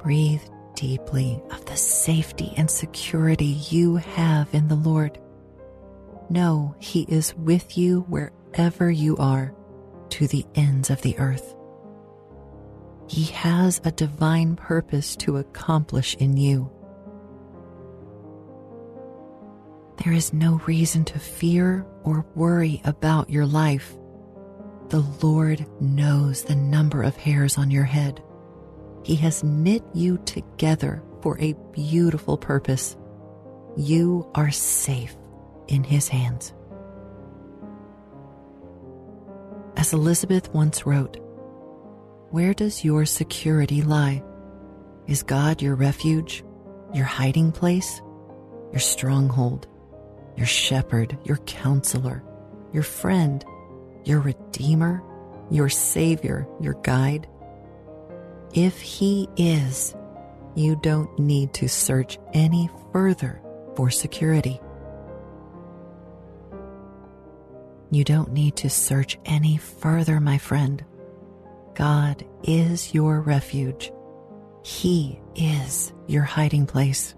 Breathe 0.01 0.43
deeply 0.75 1.41
of 1.51 1.65
the 1.65 1.77
safety 1.77 2.53
and 2.57 2.69
security 2.69 3.57
you 3.69 3.95
have 3.95 4.53
in 4.53 4.67
the 4.67 4.75
Lord. 4.75 5.19
Know 6.29 6.75
He 6.79 7.03
is 7.03 7.33
with 7.35 7.77
you 7.77 8.01
wherever 8.01 8.91
you 8.91 9.17
are 9.17 9.53
to 10.09 10.27
the 10.27 10.45
ends 10.55 10.89
of 10.89 11.01
the 11.01 11.17
earth. 11.17 11.55
He 13.07 13.25
has 13.25 13.81
a 13.83 13.91
divine 13.91 14.55
purpose 14.55 15.15
to 15.17 15.38
accomplish 15.38 16.15
in 16.15 16.38
you. 16.38 16.71
There 20.05 20.13
is 20.13 20.33
no 20.33 20.62
reason 20.67 21.03
to 21.05 21.17
fear 21.17 21.83
or 22.03 22.27
worry 22.35 22.79
about 22.85 23.27
your 23.27 23.47
life. 23.47 23.97
The 24.89 25.00
Lord 25.24 25.65
knows 25.81 26.43
the 26.43 26.55
number 26.55 27.01
of 27.01 27.15
hairs 27.15 27.57
on 27.57 27.71
your 27.71 27.85
head. 27.85 28.21
He 29.03 29.15
has 29.15 29.43
knit 29.43 29.81
you 29.95 30.19
together 30.19 31.01
for 31.24 31.39
a 31.39 31.55
beautiful 31.71 32.38
purpose. 32.38 32.95
You 33.75 34.29
are 34.35 34.51
safe 34.51 35.15
in 35.69 35.83
His 35.83 36.07
hands. 36.07 36.53
As 39.75 39.91
Elizabeth 39.91 40.53
once 40.53 40.85
wrote, 40.85 41.17
Where 42.29 42.53
does 42.53 42.85
your 42.85 43.07
security 43.07 43.81
lie? 43.81 44.21
Is 45.07 45.24
God 45.24 45.63
your 45.63 45.74
refuge, 45.74 46.43
your 46.93 47.05
hiding 47.05 47.51
place, 47.51 48.03
your 48.71 48.79
stronghold? 48.79 49.67
Your 50.37 50.47
shepherd, 50.47 51.17
your 51.23 51.37
counselor, 51.37 52.23
your 52.73 52.83
friend, 52.83 53.43
your 54.03 54.19
redeemer, 54.19 55.01
your 55.49 55.69
savior, 55.69 56.47
your 56.59 56.73
guide? 56.83 57.27
If 58.53 58.79
he 58.79 59.27
is, 59.37 59.95
you 60.55 60.75
don't 60.77 61.17
need 61.19 61.53
to 61.55 61.67
search 61.67 62.17
any 62.33 62.69
further 62.91 63.41
for 63.75 63.89
security. 63.89 64.61
You 67.91 68.03
don't 68.03 68.31
need 68.31 68.55
to 68.57 68.69
search 68.69 69.17
any 69.25 69.57
further, 69.57 70.19
my 70.19 70.37
friend. 70.37 70.83
God 71.75 72.25
is 72.43 72.93
your 72.93 73.21
refuge. 73.21 73.91
He 74.63 75.19
is 75.35 75.93
your 76.07 76.23
hiding 76.23 76.65
place. 76.65 77.13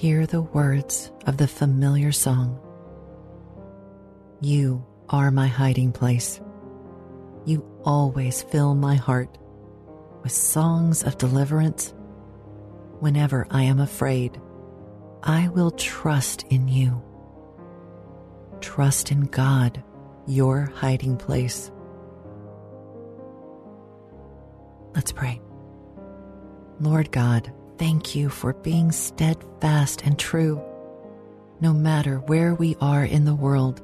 Hear 0.00 0.24
the 0.24 0.40
words 0.40 1.12
of 1.26 1.36
the 1.36 1.46
familiar 1.46 2.10
song. 2.10 2.58
You 4.40 4.82
are 5.10 5.30
my 5.30 5.46
hiding 5.46 5.92
place. 5.92 6.40
You 7.44 7.70
always 7.84 8.42
fill 8.42 8.74
my 8.74 8.94
heart 8.94 9.36
with 10.22 10.32
songs 10.32 11.02
of 11.02 11.18
deliverance. 11.18 11.92
Whenever 13.00 13.46
I 13.50 13.64
am 13.64 13.78
afraid, 13.78 14.40
I 15.22 15.48
will 15.48 15.70
trust 15.70 16.46
in 16.48 16.66
you. 16.66 17.02
Trust 18.62 19.12
in 19.12 19.26
God, 19.26 19.84
your 20.26 20.72
hiding 20.76 21.18
place. 21.18 21.70
Let's 24.94 25.12
pray. 25.12 25.42
Lord 26.80 27.12
God, 27.12 27.52
thank 27.80 28.14
you 28.14 28.28
for 28.28 28.52
being 28.52 28.92
steadfast 28.92 30.02
and 30.04 30.18
true. 30.18 30.62
No 31.62 31.72
matter 31.72 32.18
where 32.18 32.54
we 32.54 32.76
are 32.78 33.06
in 33.06 33.24
the 33.24 33.34
world, 33.34 33.80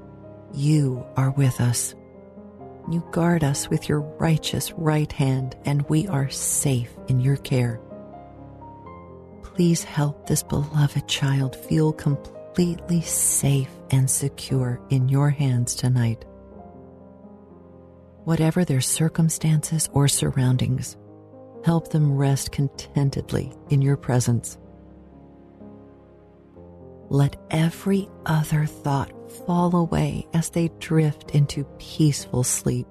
you 0.52 1.02
are 1.16 1.30
with 1.30 1.62
us. 1.62 1.94
You 2.90 3.02
guard 3.10 3.42
us 3.42 3.70
with 3.70 3.88
your 3.88 4.00
righteous 4.00 4.70
right 4.72 5.10
hand, 5.10 5.56
and 5.64 5.88
we 5.88 6.06
are 6.08 6.28
safe 6.28 6.94
in 7.08 7.20
your 7.20 7.38
care. 7.38 7.80
Please 9.42 9.82
help 9.82 10.26
this 10.26 10.42
beloved 10.42 11.08
child 11.08 11.56
feel 11.56 11.90
completely 11.94 13.00
safe 13.00 13.70
and 13.90 14.10
secure 14.10 14.78
in 14.90 15.08
your 15.08 15.30
hands 15.30 15.74
tonight. 15.74 16.22
Whatever 18.24 18.62
their 18.62 18.82
circumstances 18.82 19.88
or 19.94 20.06
surroundings, 20.06 20.98
help 21.66 21.88
them 21.88 22.16
rest 22.16 22.52
contentedly 22.52 23.52
in 23.70 23.82
your 23.82 23.96
presence. 23.96 24.56
Let 27.08 27.34
every 27.50 28.08
other 28.24 28.66
thought 28.66 29.10
fall 29.44 29.74
away 29.74 30.28
as 30.32 30.50
they 30.50 30.68
drift 30.78 31.32
into 31.32 31.64
peaceful 31.80 32.44
sleep. 32.44 32.86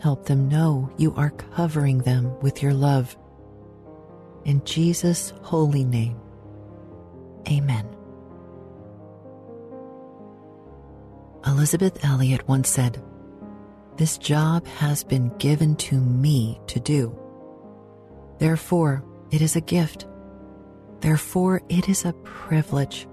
Help 0.00 0.26
them 0.26 0.48
know 0.48 0.92
you 0.96 1.12
are 1.16 1.30
covering 1.30 1.98
them 1.98 2.38
with 2.38 2.62
your 2.62 2.72
love. 2.72 3.16
In 4.44 4.64
Jesus' 4.64 5.32
holy 5.42 5.84
name, 5.84 6.20
amen. 7.48 7.88
Elizabeth 11.44 12.04
Elliot 12.04 12.46
once 12.46 12.68
said, 12.68 13.02
This 13.96 14.18
job 14.18 14.66
has 14.66 15.04
been 15.04 15.28
given 15.38 15.76
to 15.76 15.96
me 15.96 16.60
to 16.66 16.80
do. 16.80 17.16
Therefore, 18.38 19.04
it 19.30 19.42
is 19.42 19.54
a 19.54 19.60
gift. 19.60 20.06
Therefore, 21.00 21.62
it 21.68 21.88
is 21.88 22.04
a 22.04 22.12
privilege. 22.24 23.06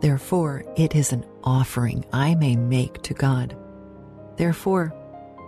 Therefore, 0.00 0.64
it 0.76 0.94
is 0.94 1.12
an 1.12 1.24
offering 1.42 2.04
I 2.12 2.34
may 2.34 2.56
make 2.56 3.02
to 3.02 3.14
God. 3.14 3.56
Therefore, 4.36 4.94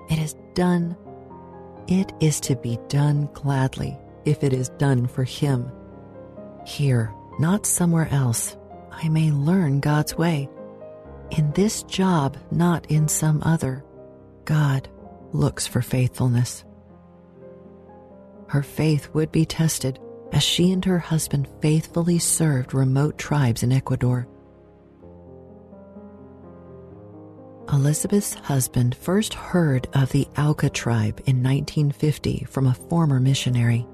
it 0.08 0.18
is 0.18 0.34
done. 0.54 0.96
It 1.88 2.12
is 2.20 2.40
to 2.40 2.56
be 2.56 2.78
done 2.88 3.28
gladly 3.34 3.98
if 4.24 4.42
it 4.42 4.52
is 4.52 4.70
done 4.70 5.06
for 5.06 5.24
Him. 5.24 5.70
Here, 6.64 7.12
not 7.38 7.66
somewhere 7.66 8.08
else, 8.10 8.56
I 8.90 9.08
may 9.08 9.30
learn 9.30 9.80
God's 9.80 10.16
way. 10.16 10.48
In 11.30 11.52
this 11.52 11.82
job, 11.82 12.36
not 12.50 12.86
in 12.90 13.08
some 13.08 13.42
other, 13.44 13.84
God 14.46 14.88
looks 15.32 15.66
for 15.66 15.82
faithfulness. 15.82 16.64
Her 18.48 18.62
faith 18.62 19.10
would 19.12 19.30
be 19.32 19.44
tested 19.44 19.98
as 20.32 20.42
she 20.42 20.72
and 20.72 20.84
her 20.84 20.98
husband 20.98 21.48
faithfully 21.60 22.18
served 22.18 22.72
remote 22.72 23.18
tribes 23.18 23.62
in 23.62 23.72
Ecuador. 23.72 24.26
Elizabeth's 27.72 28.34
husband 28.34 28.94
first 28.94 29.34
heard 29.34 29.88
of 29.92 30.12
the 30.12 30.28
Auca 30.38 30.70
tribe 30.70 31.20
in 31.26 31.42
1950 31.42 32.46
from 32.48 32.68
a 32.68 32.74
former 32.74 33.18
missionary. 33.18 33.84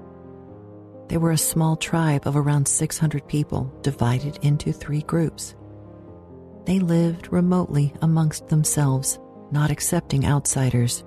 They 1.08 1.16
were 1.16 1.30
a 1.30 1.38
small 1.38 1.76
tribe 1.76 2.26
of 2.26 2.36
around 2.36 2.68
600 2.68 3.26
people 3.26 3.72
divided 3.80 4.38
into 4.42 4.72
three 4.72 5.02
groups. 5.02 5.54
They 6.66 6.78
lived 6.78 7.32
remotely 7.32 7.94
amongst 8.02 8.48
themselves, 8.48 9.18
not 9.52 9.70
accepting 9.70 10.26
outsiders. 10.26 11.04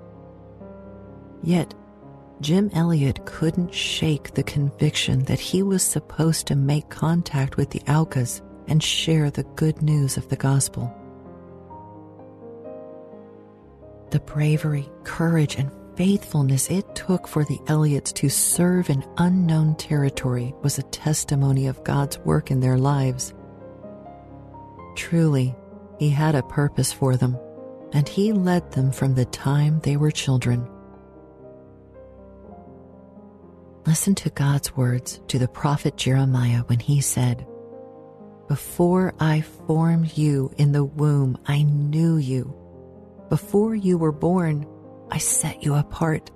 Yet, 1.42 1.74
Jim 2.40 2.70
Elliot 2.74 3.24
couldn't 3.24 3.72
shake 3.72 4.34
the 4.34 4.42
conviction 4.42 5.24
that 5.24 5.40
he 5.40 5.62
was 5.62 5.82
supposed 5.82 6.46
to 6.46 6.54
make 6.54 6.88
contact 6.90 7.56
with 7.56 7.70
the 7.70 7.80
Aucas 7.88 8.42
and 8.68 8.82
share 8.82 9.30
the 9.30 9.44
good 9.54 9.80
news 9.80 10.16
of 10.16 10.28
the 10.28 10.36
gospel. 10.36 10.94
The 14.10 14.20
bravery, 14.20 14.88
courage, 15.04 15.56
and 15.56 15.70
faithfulness 15.96 16.70
it 16.70 16.94
took 16.94 17.26
for 17.26 17.44
the 17.44 17.58
Elliots 17.68 18.12
to 18.12 18.28
serve 18.28 18.90
in 18.90 19.04
unknown 19.16 19.74
territory 19.76 20.54
was 20.62 20.78
a 20.78 20.82
testimony 20.84 21.66
of 21.66 21.82
God's 21.84 22.18
work 22.18 22.50
in 22.50 22.60
their 22.60 22.76
lives. 22.76 23.32
Truly, 24.94 25.54
He 25.98 26.10
had 26.10 26.34
a 26.34 26.42
purpose 26.42 26.92
for 26.92 27.16
them, 27.16 27.38
and 27.92 28.08
He 28.08 28.32
led 28.32 28.72
them 28.72 28.92
from 28.92 29.14
the 29.14 29.24
time 29.26 29.80
they 29.80 29.96
were 29.96 30.10
children. 30.10 30.68
Listen 33.86 34.16
to 34.16 34.30
God's 34.30 34.76
words 34.76 35.20
to 35.28 35.38
the 35.38 35.46
prophet 35.46 35.96
Jeremiah 35.96 36.62
when 36.66 36.80
he 36.80 37.00
said, 37.00 37.46
Before 38.48 39.14
I 39.20 39.42
formed 39.42 40.18
you 40.18 40.52
in 40.58 40.72
the 40.72 40.84
womb, 40.84 41.38
I 41.46 41.62
knew 41.62 42.16
you. 42.16 42.52
Before 43.28 43.76
you 43.76 43.96
were 43.96 44.10
born, 44.10 44.66
I 45.08 45.18
set 45.18 45.62
you 45.62 45.74
apart. 45.74 46.32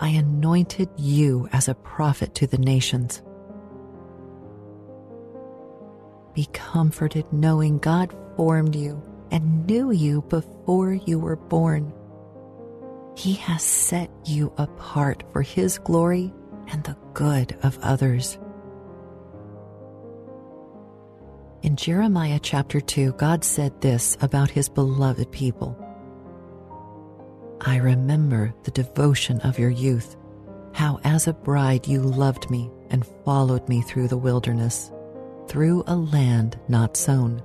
I 0.00 0.08
anointed 0.08 0.88
you 0.96 1.46
as 1.52 1.68
a 1.68 1.74
prophet 1.74 2.34
to 2.36 2.46
the 2.46 2.56
nations. 2.56 3.20
Be 6.32 6.48
comforted 6.54 7.30
knowing 7.30 7.78
God 7.78 8.16
formed 8.34 8.74
you 8.74 9.02
and 9.30 9.66
knew 9.66 9.90
you 9.90 10.22
before 10.22 10.92
you 10.92 11.18
were 11.18 11.36
born. 11.36 11.92
He 13.16 13.34
has 13.34 13.62
set 13.62 14.10
you 14.24 14.52
apart 14.56 15.24
for 15.32 15.42
His 15.42 15.78
glory 15.78 16.32
and 16.68 16.82
the 16.84 16.96
good 17.14 17.56
of 17.62 17.78
others. 17.82 18.38
In 21.62 21.76
Jeremiah 21.76 22.40
chapter 22.42 22.80
2, 22.80 23.12
God 23.12 23.44
said 23.44 23.80
this 23.80 24.16
about 24.22 24.50
His 24.50 24.68
beloved 24.68 25.30
people 25.30 25.76
I 27.60 27.76
remember 27.76 28.54
the 28.64 28.70
devotion 28.70 29.38
of 29.40 29.58
your 29.58 29.68
youth, 29.68 30.16
how 30.72 30.98
as 31.04 31.28
a 31.28 31.34
bride 31.34 31.86
you 31.86 32.00
loved 32.00 32.50
me 32.50 32.70
and 32.88 33.06
followed 33.24 33.68
me 33.68 33.82
through 33.82 34.08
the 34.08 34.16
wilderness, 34.16 34.90
through 35.46 35.84
a 35.86 35.94
land 35.94 36.58
not 36.68 36.96
sown. 36.96 37.42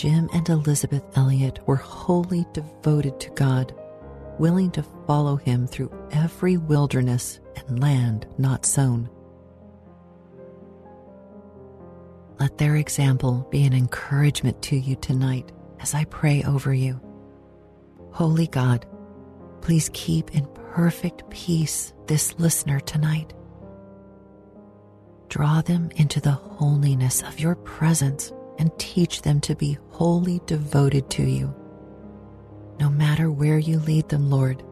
Jim 0.00 0.30
and 0.32 0.48
Elizabeth 0.48 1.04
Elliot 1.14 1.58
were 1.66 1.76
wholly 1.76 2.46
devoted 2.54 3.20
to 3.20 3.28
God, 3.32 3.74
willing 4.38 4.70
to 4.70 4.82
follow 5.06 5.36
him 5.36 5.66
through 5.66 5.92
every 6.10 6.56
wilderness 6.56 7.38
and 7.54 7.82
land 7.82 8.26
not 8.38 8.64
sown. 8.64 9.10
Let 12.38 12.56
their 12.56 12.76
example 12.76 13.46
be 13.50 13.64
an 13.64 13.74
encouragement 13.74 14.62
to 14.62 14.76
you 14.78 14.96
tonight 14.96 15.52
as 15.80 15.92
I 15.92 16.04
pray 16.04 16.44
over 16.44 16.72
you. 16.72 16.98
Holy 18.10 18.46
God, 18.46 18.86
please 19.60 19.90
keep 19.92 20.34
in 20.34 20.46
perfect 20.72 21.28
peace 21.28 21.92
this 22.06 22.38
listener 22.38 22.80
tonight. 22.80 23.34
Draw 25.28 25.60
them 25.60 25.90
into 25.96 26.22
the 26.22 26.30
holiness 26.30 27.22
of 27.22 27.38
your 27.38 27.54
presence 27.54 28.32
and 28.60 28.78
teach 28.78 29.22
them 29.22 29.40
to 29.40 29.54
be 29.56 29.78
wholly 29.88 30.40
devoted 30.44 31.08
to 31.08 31.22
you. 31.22 31.52
No 32.78 32.90
matter 32.90 33.32
where 33.32 33.58
you 33.58 33.78
lead 33.78 34.10
them, 34.10 34.28
Lord, 34.28 34.62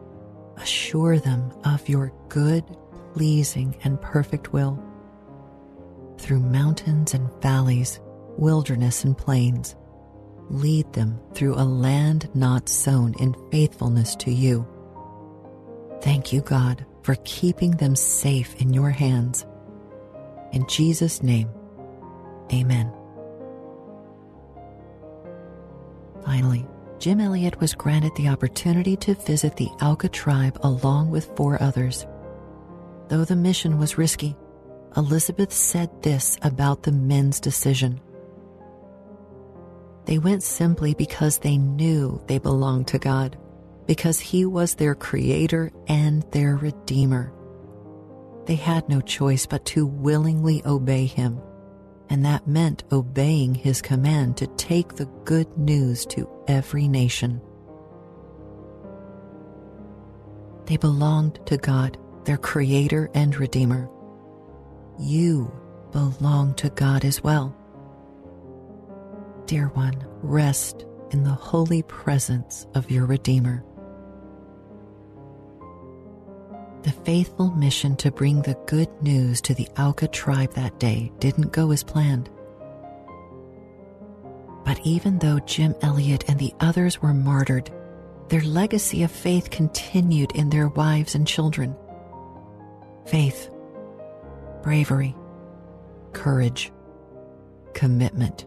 assure 0.57 1.17
them 1.17 1.51
of 1.65 1.89
your 1.89 2.13
good, 2.29 2.63
pleasing, 3.13 3.75
and 3.83 3.99
perfect 3.99 4.53
will. 4.53 4.81
Through 6.19 6.41
mountains 6.41 7.15
and 7.15 7.31
valleys, 7.41 7.99
wilderness 8.37 9.03
and 9.03 9.17
plains, 9.17 9.75
lead 10.49 10.91
them 10.93 11.19
through 11.33 11.55
a 11.55 11.65
land 11.65 12.29
not 12.35 12.69
sown 12.69 13.15
in 13.19 13.35
faithfulness 13.49 14.15
to 14.17 14.31
you. 14.31 14.67
Thank 16.01 16.31
you, 16.31 16.41
God, 16.41 16.85
for 17.01 17.15
keeping 17.23 17.71
them 17.71 17.95
safe 17.95 18.55
in 18.61 18.71
your 18.71 18.91
hands. 18.91 19.47
In 20.51 20.67
Jesus' 20.67 21.23
name, 21.23 21.49
amen. 22.53 22.93
Finally, 26.25 26.65
Jim 26.99 27.21
Elliot 27.21 27.59
was 27.59 27.73
granted 27.73 28.11
the 28.15 28.27
opportunity 28.27 28.97
to 28.97 29.13
visit 29.13 29.55
the 29.55 29.69
Auca 29.81 30.09
tribe 30.09 30.59
along 30.63 31.09
with 31.09 31.35
four 31.37 31.61
others. 31.61 32.05
Though 33.07 33.25
the 33.25 33.35
mission 33.35 33.79
was 33.79 33.97
risky, 33.97 34.35
Elizabeth 34.97 35.53
said 35.53 35.89
this 36.03 36.37
about 36.41 36.83
the 36.83 36.91
men's 36.91 37.39
decision. 37.39 38.01
They 40.05 40.17
went 40.17 40.43
simply 40.43 40.93
because 40.93 41.37
they 41.37 41.57
knew 41.57 42.21
they 42.27 42.39
belonged 42.39 42.87
to 42.87 42.99
God, 42.99 43.37
because 43.85 44.19
He 44.19 44.45
was 44.45 44.75
their 44.75 44.95
Creator 44.95 45.71
and 45.87 46.23
their 46.31 46.55
Redeemer. 46.55 47.31
They 48.45 48.55
had 48.55 48.89
no 48.89 48.99
choice 49.01 49.45
but 49.45 49.65
to 49.65 49.85
willingly 49.85 50.63
obey 50.65 51.05
Him, 51.05 51.39
and 52.09 52.25
that 52.25 52.47
meant 52.47 52.83
obeying 52.91 53.55
His 53.55 53.81
command 53.81 54.37
to 54.37 54.47
take 54.47 54.95
the 54.95 55.05
good 55.25 55.57
news 55.57 56.05
to 56.07 56.29
every 56.47 56.87
nation. 56.87 57.41
They 60.65 60.77
belonged 60.77 61.39
to 61.47 61.57
God, 61.57 61.97
their 62.25 62.37
Creator 62.37 63.09
and 63.13 63.35
Redeemer. 63.35 63.89
You 64.99 65.51
belong 65.91 66.53
to 66.55 66.69
God 66.69 67.05
as 67.05 67.23
well 67.23 67.55
dear 69.49 69.69
one, 69.69 70.05
rest 70.21 70.85
in 71.09 71.23
the 71.23 71.31
holy 71.31 71.81
presence 71.81 72.67
of 72.75 72.91
your 72.91 73.07
Redeemer. 73.07 73.63
The 76.83 76.91
faithful 76.91 77.51
mission 77.51 77.97
to 77.97 78.11
bring 78.11 78.41
the 78.41 78.57
good 78.65 78.89
news 79.01 79.41
to 79.41 79.53
the 79.53 79.67
Auca 79.77 80.07
tribe 80.07 80.53
that 80.53 80.79
day 80.79 81.11
didn't 81.19 81.51
go 81.51 81.71
as 81.71 81.83
planned. 81.83 82.29
But 84.63 84.79
even 84.85 85.19
though 85.19 85.39
Jim 85.39 85.75
Elliot 85.81 86.25
and 86.29 86.39
the 86.39 86.53
others 86.61 87.01
were 87.01 87.13
martyred, 87.13 87.69
their 88.29 88.41
legacy 88.41 89.03
of 89.03 89.11
faith 89.11 89.49
continued 89.49 90.31
in 90.35 90.49
their 90.49 90.69
wives 90.69 91.15
and 91.15 91.27
children. 91.27 91.75
Faith, 93.05 93.49
bravery, 94.61 95.15
courage, 96.13 96.71
commitment. 97.73 98.45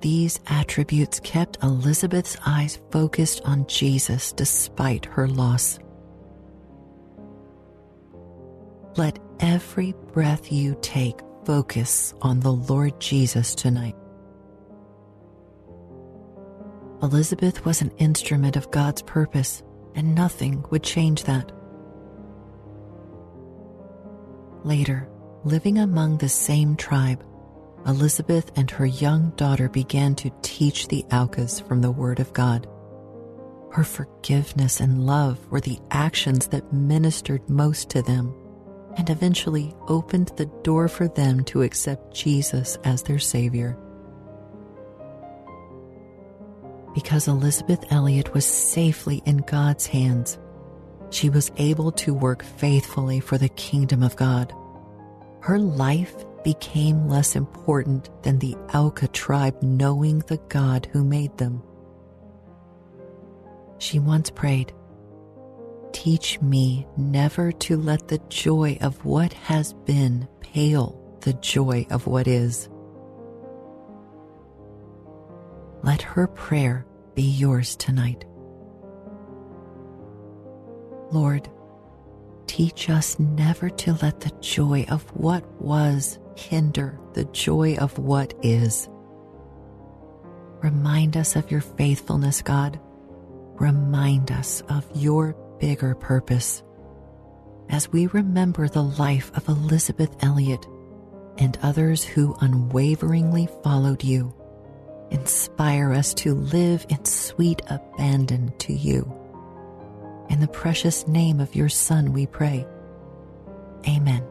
These 0.00 0.40
attributes 0.46 1.20
kept 1.20 1.62
Elizabeth's 1.62 2.36
eyes 2.46 2.80
focused 2.90 3.42
on 3.44 3.66
Jesus 3.66 4.32
despite 4.32 5.04
her 5.04 5.28
loss. 5.28 5.78
Let 8.96 9.18
every 9.40 9.94
breath 10.12 10.52
you 10.52 10.76
take 10.82 11.18
focus 11.46 12.12
on 12.20 12.40
the 12.40 12.52
Lord 12.52 13.00
Jesus 13.00 13.54
tonight. 13.54 13.96
Elizabeth 17.02 17.64
was 17.64 17.80
an 17.80 17.90
instrument 17.96 18.54
of 18.54 18.70
God's 18.70 19.00
purpose, 19.00 19.62
and 19.94 20.14
nothing 20.14 20.62
would 20.68 20.82
change 20.82 21.24
that. 21.24 21.50
Later, 24.62 25.08
living 25.42 25.78
among 25.78 26.18
the 26.18 26.28
same 26.28 26.76
tribe, 26.76 27.24
Elizabeth 27.86 28.52
and 28.56 28.70
her 28.70 28.86
young 28.86 29.30
daughter 29.36 29.70
began 29.70 30.14
to 30.16 30.30
teach 30.42 30.88
the 30.88 31.04
Aucas 31.10 31.60
from 31.60 31.80
the 31.80 31.90
Word 31.90 32.20
of 32.20 32.32
God. 32.34 32.68
Her 33.70 33.84
forgiveness 33.84 34.80
and 34.80 35.06
love 35.06 35.38
were 35.50 35.62
the 35.62 35.80
actions 35.90 36.48
that 36.48 36.74
ministered 36.74 37.48
most 37.48 37.88
to 37.90 38.02
them 38.02 38.34
and 38.96 39.08
eventually 39.10 39.74
opened 39.88 40.28
the 40.36 40.46
door 40.62 40.88
for 40.88 41.08
them 41.08 41.44
to 41.44 41.62
accept 41.62 42.14
Jesus 42.14 42.78
as 42.84 43.02
their 43.02 43.18
Savior. 43.18 43.76
Because 46.94 47.28
Elizabeth 47.28 47.84
Elliot 47.90 48.34
was 48.34 48.44
safely 48.44 49.22
in 49.24 49.38
God's 49.38 49.86
hands, 49.86 50.38
she 51.10 51.30
was 51.30 51.50
able 51.56 51.92
to 51.92 52.14
work 52.14 52.42
faithfully 52.42 53.20
for 53.20 53.38
the 53.38 53.48
kingdom 53.50 54.02
of 54.02 54.16
God. 54.16 54.52
Her 55.40 55.58
life 55.58 56.14
became 56.44 57.08
less 57.08 57.36
important 57.36 58.10
than 58.22 58.38
the 58.38 58.56
Auca 58.74 59.08
tribe 59.08 59.62
knowing 59.62 60.20
the 60.20 60.38
God 60.48 60.88
who 60.92 61.04
made 61.04 61.36
them. 61.38 61.62
She 63.78 63.98
once 63.98 64.30
prayed, 64.30 64.72
Teach 65.92 66.40
me 66.40 66.86
never 66.96 67.52
to 67.52 67.76
let 67.76 68.08
the 68.08 68.18
joy 68.28 68.78
of 68.80 69.04
what 69.04 69.32
has 69.32 69.72
been 69.72 70.26
pale 70.40 70.98
the 71.20 71.34
joy 71.34 71.86
of 71.90 72.06
what 72.06 72.26
is. 72.26 72.68
Let 75.82 76.02
her 76.02 76.26
prayer 76.26 76.86
be 77.14 77.22
yours 77.22 77.76
tonight. 77.76 78.24
Lord, 81.10 81.48
teach 82.46 82.88
us 82.88 83.18
never 83.18 83.68
to 83.70 83.92
let 84.02 84.20
the 84.20 84.32
joy 84.40 84.86
of 84.88 85.02
what 85.14 85.44
was 85.60 86.18
hinder 86.36 86.98
the 87.14 87.24
joy 87.26 87.76
of 87.76 87.98
what 87.98 88.34
is. 88.42 88.88
Remind 90.62 91.16
us 91.16 91.36
of 91.36 91.50
your 91.50 91.60
faithfulness, 91.60 92.40
God. 92.40 92.80
Remind 93.54 94.30
us 94.32 94.62
of 94.68 94.86
your 94.94 95.36
bigger 95.62 95.94
purpose. 95.94 96.60
As 97.68 97.88
we 97.92 98.08
remember 98.08 98.66
the 98.66 98.82
life 98.82 99.30
of 99.36 99.48
Elizabeth 99.48 100.12
Elliot 100.20 100.66
and 101.38 101.56
others 101.62 102.02
who 102.02 102.36
unwaveringly 102.40 103.48
followed 103.62 104.02
you, 104.02 104.34
inspire 105.12 105.92
us 105.92 106.14
to 106.14 106.34
live 106.34 106.84
in 106.88 107.04
sweet 107.04 107.62
abandon 107.70 108.52
to 108.58 108.72
you. 108.72 109.06
In 110.28 110.40
the 110.40 110.48
precious 110.48 111.06
name 111.06 111.38
of 111.38 111.54
your 111.54 111.68
Son, 111.68 112.12
we 112.12 112.26
pray. 112.26 112.66
Amen. 113.86 114.26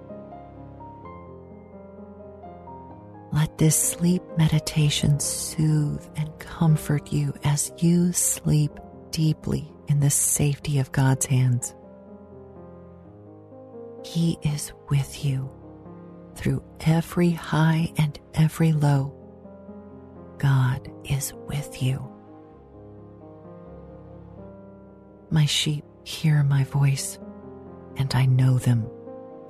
Let 3.32 3.58
this 3.58 3.78
sleep 3.78 4.22
meditation 4.38 5.22
soothe 5.22 6.06
and 6.18 6.38
comfort 6.40 7.14
you 7.14 7.34
as 7.46 7.72
you 7.78 8.12
sleep 8.12 8.78
deeply 9.12 9.72
in 9.92 10.00
the 10.00 10.10
safety 10.10 10.80
of 10.80 10.92
God's 10.92 11.26
hands. 11.26 11.76
He 14.04 14.40
is 14.42 14.72
with 14.90 15.24
you 15.24 15.52
through 16.36 16.64
every 16.80 17.32
high 17.32 17.92
and 17.98 18.20
every 18.34 18.72
low. 18.72 19.14
God 20.38 20.90
is 21.04 21.34
with 21.48 21.84
you. 21.84 22.08
My 25.30 25.46
sheep 25.46 25.84
hear 26.04 26.42
my 26.44 26.64
voice, 26.64 27.20
and 27.98 28.14
I 28.16 28.26
know 28.26 28.58
them, 28.58 28.90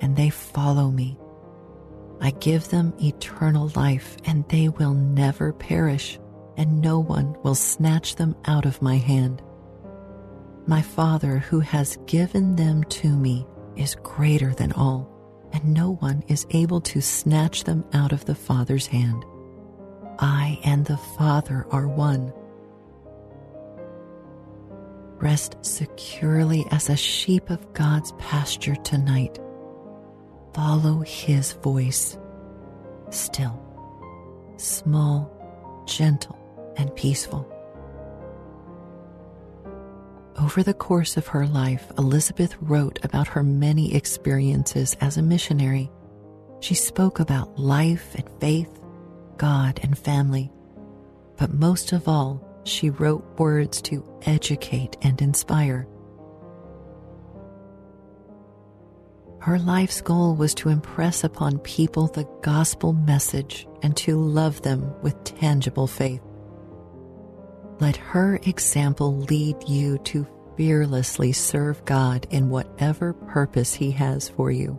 and 0.00 0.16
they 0.16 0.30
follow 0.30 0.90
me 0.90 1.18
I 2.22 2.30
give 2.30 2.68
them 2.68 2.94
eternal 3.02 3.72
life, 3.74 4.16
and 4.24 4.48
they 4.48 4.68
will 4.68 4.94
never 4.94 5.52
perish, 5.52 6.20
and 6.56 6.80
no 6.80 7.00
one 7.00 7.36
will 7.42 7.56
snatch 7.56 8.14
them 8.14 8.36
out 8.44 8.64
of 8.64 8.80
my 8.80 8.96
hand. 8.96 9.42
My 10.66 10.82
Father, 10.82 11.38
who 11.38 11.60
has 11.60 11.98
given 12.06 12.56
them 12.56 12.84
to 12.84 13.08
me, 13.08 13.46
is 13.76 13.96
greater 13.96 14.54
than 14.54 14.72
all, 14.72 15.08
and 15.52 15.74
no 15.74 15.94
one 15.94 16.22
is 16.28 16.46
able 16.50 16.80
to 16.82 17.00
snatch 17.00 17.64
them 17.64 17.84
out 17.92 18.12
of 18.12 18.24
the 18.24 18.34
Father's 18.34 18.86
hand. 18.86 19.24
I 20.18 20.60
and 20.64 20.84
the 20.84 20.98
Father 21.18 21.66
are 21.70 21.88
one. 21.88 22.32
Rest 25.18 25.56
securely 25.62 26.64
as 26.70 26.88
a 26.88 26.96
sheep 26.96 27.50
of 27.50 27.72
God's 27.72 28.12
pasture 28.12 28.76
tonight 28.76 29.38
follow 30.54 31.00
his 31.00 31.52
voice. 31.54 32.18
Still, 33.10 33.60
small, 34.56 35.30
gentle, 35.86 36.38
and 36.76 36.94
peaceful. 36.94 37.51
Over 40.40 40.62
the 40.62 40.74
course 40.74 41.16
of 41.16 41.26
her 41.28 41.46
life, 41.46 41.90
Elizabeth 41.98 42.56
wrote 42.60 42.98
about 43.04 43.28
her 43.28 43.42
many 43.42 43.94
experiences 43.94 44.96
as 45.00 45.16
a 45.16 45.22
missionary. 45.22 45.90
She 46.60 46.74
spoke 46.74 47.20
about 47.20 47.58
life 47.58 48.14
and 48.14 48.28
faith, 48.40 48.70
God 49.36 49.78
and 49.82 49.96
family. 49.96 50.50
But 51.36 51.52
most 51.52 51.92
of 51.92 52.08
all, 52.08 52.42
she 52.64 52.90
wrote 52.90 53.38
words 53.38 53.82
to 53.82 54.04
educate 54.22 54.96
and 55.02 55.20
inspire. 55.20 55.86
Her 59.40 59.58
life's 59.58 60.00
goal 60.00 60.36
was 60.36 60.54
to 60.54 60.68
impress 60.68 61.24
upon 61.24 61.58
people 61.58 62.06
the 62.06 62.28
gospel 62.42 62.92
message 62.92 63.66
and 63.82 63.96
to 63.98 64.18
love 64.20 64.62
them 64.62 64.94
with 65.02 65.24
tangible 65.24 65.88
faith. 65.88 66.22
Let 67.82 67.96
her 67.96 68.38
example 68.44 69.16
lead 69.16 69.68
you 69.68 69.98
to 70.04 70.24
fearlessly 70.56 71.32
serve 71.32 71.84
God 71.84 72.28
in 72.30 72.48
whatever 72.48 73.12
purpose 73.12 73.74
He 73.74 73.90
has 73.90 74.28
for 74.28 74.52
you. 74.52 74.78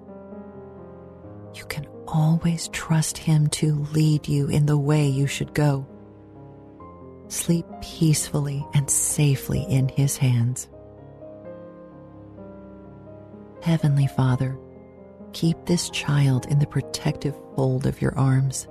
You 1.53 1.65
can 1.65 1.85
always 2.07 2.69
trust 2.69 3.17
Him 3.17 3.47
to 3.59 3.75
lead 3.91 4.29
you 4.29 4.47
in 4.47 4.65
the 4.65 4.77
way 4.77 5.05
you 5.05 5.27
should 5.27 5.53
go. 5.53 5.85
sleep 7.27 7.65
peacefully 7.81 8.65
and 8.73 8.89
safely 8.89 9.63
in 9.63 9.89
His 9.89 10.15
hands. 10.15 10.69
Heavenly 13.61 14.07
Father, 14.07 14.57
keep 15.33 15.65
this 15.65 15.89
child 15.89 16.45
in 16.45 16.57
the 16.57 16.67
protective 16.67 17.35
fold 17.53 17.85
of 17.85 18.01
your 18.01 18.17
arms. 18.17 18.65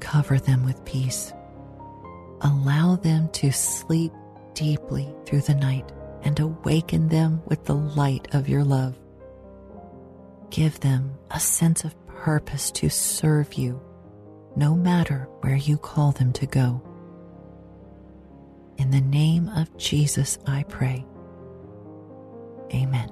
Cover 0.00 0.40
them 0.40 0.64
with 0.64 0.84
peace. 0.84 1.32
Allow 2.40 2.96
them 2.96 3.28
to 3.30 3.50
sleep 3.50 4.12
deeply 4.54 5.12
through 5.26 5.40
the 5.42 5.54
night 5.54 5.90
and 6.22 6.38
awaken 6.38 7.08
them 7.08 7.42
with 7.46 7.64
the 7.64 7.74
light 7.74 8.28
of 8.32 8.48
your 8.48 8.64
love. 8.64 8.96
Give 10.50 10.78
them 10.80 11.18
a 11.30 11.40
sense 11.40 11.84
of 11.84 12.06
purpose 12.06 12.70
to 12.72 12.88
serve 12.88 13.54
you, 13.54 13.80
no 14.56 14.74
matter 14.74 15.28
where 15.40 15.56
you 15.56 15.78
call 15.78 16.12
them 16.12 16.32
to 16.34 16.46
go. 16.46 16.82
In 18.76 18.90
the 18.90 19.00
name 19.00 19.48
of 19.48 19.76
Jesus, 19.76 20.38
I 20.46 20.62
pray. 20.64 21.04
Amen. 22.72 23.10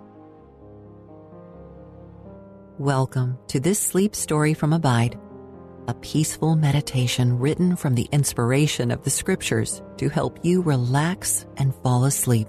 Welcome 2.79 3.39
to 3.49 3.59
this 3.59 3.81
sleep 3.81 4.15
story 4.15 4.55
from 4.55 4.73
Abide, 4.73 5.19
a 5.89 5.95
peaceful 5.95 6.57
meditation 6.57 7.39
written 7.39 7.77
from 7.77 7.95
the 7.95 8.09
inspiration 8.13 8.91
of 8.91 9.03
the 9.05 9.11
scriptures 9.11 9.83
to 9.99 10.09
help 10.09 10.39
you 10.45 10.63
relax 10.63 11.47
and 11.57 11.75
fall 11.77 12.05
asleep. 12.05 12.49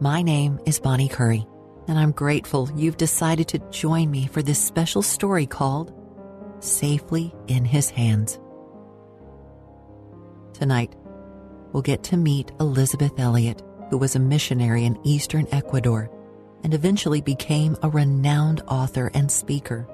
My 0.00 0.22
name 0.22 0.58
is 0.66 0.80
Bonnie 0.80 1.08
Curry, 1.08 1.46
and 1.88 1.98
I'm 1.98 2.12
grateful 2.12 2.68
you've 2.74 2.96
decided 2.96 3.48
to 3.48 3.70
join 3.70 4.10
me 4.10 4.26
for 4.26 4.42
this 4.42 4.58
special 4.58 5.02
story 5.02 5.46
called 5.46 5.94
Safely 6.60 7.34
in 7.46 7.64
His 7.64 7.90
Hands. 7.90 8.38
Tonight, 10.52 10.94
we'll 11.72 11.82
get 11.82 12.02
to 12.04 12.16
meet 12.16 12.52
Elizabeth 12.60 13.12
Elliot, 13.18 13.62
who 13.90 13.98
was 13.98 14.16
a 14.16 14.20
missionary 14.20 14.84
in 14.84 14.98
eastern 15.04 15.46
Ecuador 15.52 16.10
and 16.64 16.74
eventually 16.74 17.20
became 17.20 17.76
a 17.82 17.88
renowned 17.88 18.62
author 18.66 19.10
and 19.14 19.30
speaker. 19.30 19.86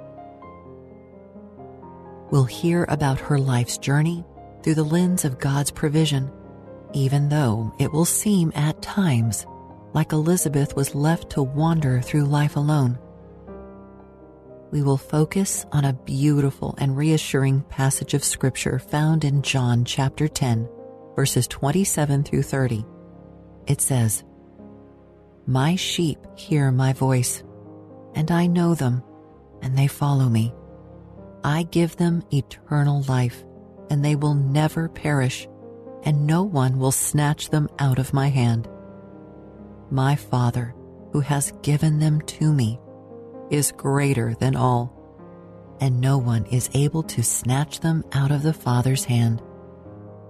We'll 2.32 2.44
hear 2.44 2.86
about 2.88 3.20
her 3.20 3.38
life's 3.38 3.76
journey 3.76 4.24
through 4.62 4.74
the 4.74 4.82
lens 4.82 5.26
of 5.26 5.38
God's 5.38 5.70
provision, 5.70 6.32
even 6.94 7.28
though 7.28 7.74
it 7.78 7.92
will 7.92 8.06
seem 8.06 8.50
at 8.54 8.80
times 8.80 9.46
like 9.92 10.12
Elizabeth 10.12 10.74
was 10.74 10.94
left 10.94 11.28
to 11.30 11.42
wander 11.42 12.00
through 12.00 12.24
life 12.24 12.56
alone. 12.56 12.98
We 14.70 14.82
will 14.82 14.96
focus 14.96 15.66
on 15.72 15.84
a 15.84 15.92
beautiful 15.92 16.74
and 16.78 16.96
reassuring 16.96 17.60
passage 17.68 18.14
of 18.14 18.24
Scripture 18.24 18.78
found 18.78 19.24
in 19.24 19.42
John 19.42 19.84
chapter 19.84 20.26
10, 20.26 20.66
verses 21.14 21.46
27 21.46 22.24
through 22.24 22.42
30. 22.42 22.86
It 23.66 23.82
says, 23.82 24.24
my 25.46 25.74
sheep 25.74 26.18
hear 26.36 26.70
my 26.70 26.92
voice, 26.92 27.42
and 28.14 28.30
I 28.30 28.46
know 28.46 28.74
them, 28.74 29.02
and 29.60 29.76
they 29.76 29.88
follow 29.88 30.28
me. 30.28 30.54
I 31.44 31.64
give 31.64 31.96
them 31.96 32.22
eternal 32.32 33.02
life, 33.02 33.44
and 33.90 34.04
they 34.04 34.14
will 34.14 34.34
never 34.34 34.88
perish, 34.88 35.48
and 36.04 36.26
no 36.26 36.42
one 36.44 36.78
will 36.78 36.92
snatch 36.92 37.50
them 37.50 37.68
out 37.78 37.98
of 37.98 38.12
my 38.12 38.28
hand. 38.28 38.68
My 39.90 40.14
Father, 40.14 40.74
who 41.12 41.20
has 41.20 41.52
given 41.62 41.98
them 41.98 42.20
to 42.22 42.52
me, 42.52 42.78
is 43.50 43.72
greater 43.72 44.34
than 44.34 44.56
all, 44.56 44.96
and 45.80 46.00
no 46.00 46.16
one 46.16 46.46
is 46.46 46.70
able 46.74 47.02
to 47.02 47.22
snatch 47.22 47.80
them 47.80 48.04
out 48.12 48.30
of 48.30 48.42
the 48.42 48.54
Father's 48.54 49.04
hand. 49.04 49.42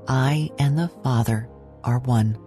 I 0.08 0.50
and 0.58 0.78
the 0.78 0.88
Father 0.88 1.48
are 1.84 1.98
one. 2.00 2.38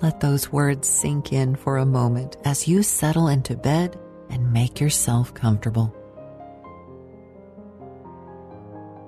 Let 0.00 0.20
those 0.20 0.52
words 0.52 0.88
sink 0.88 1.32
in 1.32 1.56
for 1.56 1.76
a 1.76 1.84
moment 1.84 2.36
as 2.44 2.68
you 2.68 2.84
settle 2.84 3.26
into 3.26 3.56
bed 3.56 3.98
and 4.30 4.52
make 4.52 4.80
yourself 4.80 5.34
comfortable. 5.34 5.94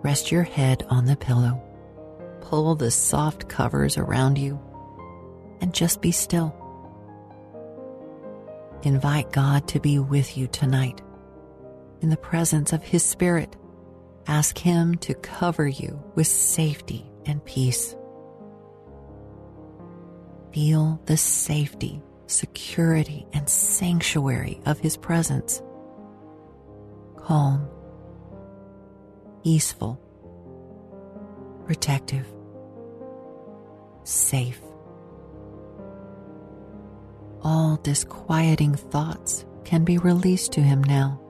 Rest 0.03 0.33
your 0.33 0.45
head 0.45 0.87
on 0.89 1.05
the 1.05 1.17
pillow, 1.17 1.63
pull 2.41 2.75
the 2.75 2.91
soft 2.91 3.49
covers 3.49 3.99
around 3.99 4.39
you, 4.39 4.59
and 5.61 5.75
just 5.75 6.01
be 6.01 6.11
still. 6.11 6.57
Invite 8.83 9.31
God 9.31 9.69
to 9.69 9.81
be 9.81 9.99
with 9.99 10.39
you 10.39 10.47
tonight. 10.47 11.03
In 12.01 12.09
the 12.09 12.17
presence 12.17 12.73
of 12.73 12.83
His 12.83 13.03
Spirit, 13.03 13.57
ask 14.27 14.57
Him 14.57 14.95
to 14.97 15.13
cover 15.15 15.69
you 15.69 16.03
with 16.15 16.27
safety 16.27 17.05
and 17.27 17.45
peace. 17.45 17.95
Feel 20.55 21.01
the 21.05 21.19
safety, 21.19 22.01
security, 22.31 23.27
and 23.33 23.49
sanctuary 23.49 24.61
of 24.67 24.79
His 24.79 24.97
presence. 24.97 25.63
Calm, 27.17 27.69
peaceful, 29.43 30.01
protective, 31.67 32.27
safe. 34.05 34.61
All 37.43 37.77
disquieting 37.83 38.75
thoughts 38.75 39.45
can 39.65 39.85
be 39.85 39.99
released 39.99 40.53
to 40.53 40.61
Him 40.61 40.83
now. 40.85 41.21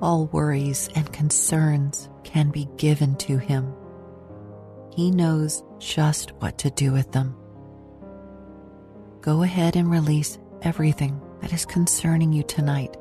All 0.00 0.26
worries 0.26 0.88
and 0.94 1.12
concerns 1.12 2.08
can 2.24 2.50
be 2.50 2.68
given 2.76 3.16
to 3.16 3.36
Him. 3.36 3.74
He 4.94 5.10
knows 5.10 5.62
just 5.78 6.32
what 6.38 6.58
to 6.58 6.70
do 6.70 6.92
with 6.92 7.12
them 7.12 7.36
go 9.20 9.42
ahead 9.42 9.76
and 9.76 9.90
release 9.90 10.38
everything 10.62 11.20
that 11.40 11.52
is 11.52 11.64
concerning 11.66 12.32
you 12.32 12.42
tonight. 12.42 12.96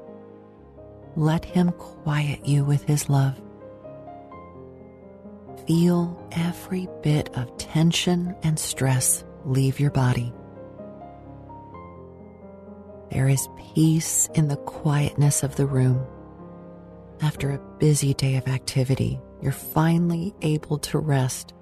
Let 1.16 1.46
Him 1.46 1.72
quiet 1.72 2.46
you 2.46 2.64
with 2.64 2.84
His 2.84 3.10
love. 3.10 3.40
Feel 5.68 6.28
every 6.32 6.88
bit 7.04 7.30
of 7.38 7.56
tension 7.58 8.36
and 8.44 8.58
stress 8.58 9.24
leave 9.46 9.80
your 9.80 9.92
body. 9.92 10.34
There 13.12 13.28
is 13.28 13.50
peace 13.74 14.30
in 14.36 14.48
the 14.48 14.58
quietness 14.58 15.44
of 15.44 15.56
the 15.56 15.66
room. 15.66 16.06
After 17.22 17.52
a 17.52 17.78
busy 17.80 18.14
day 18.14 18.36
of 18.36 18.48
activity, 18.48 19.20
you're 19.42 19.52
finally 19.52 20.34
able 20.42 20.78
to 20.80 21.00
rest. 21.00 21.54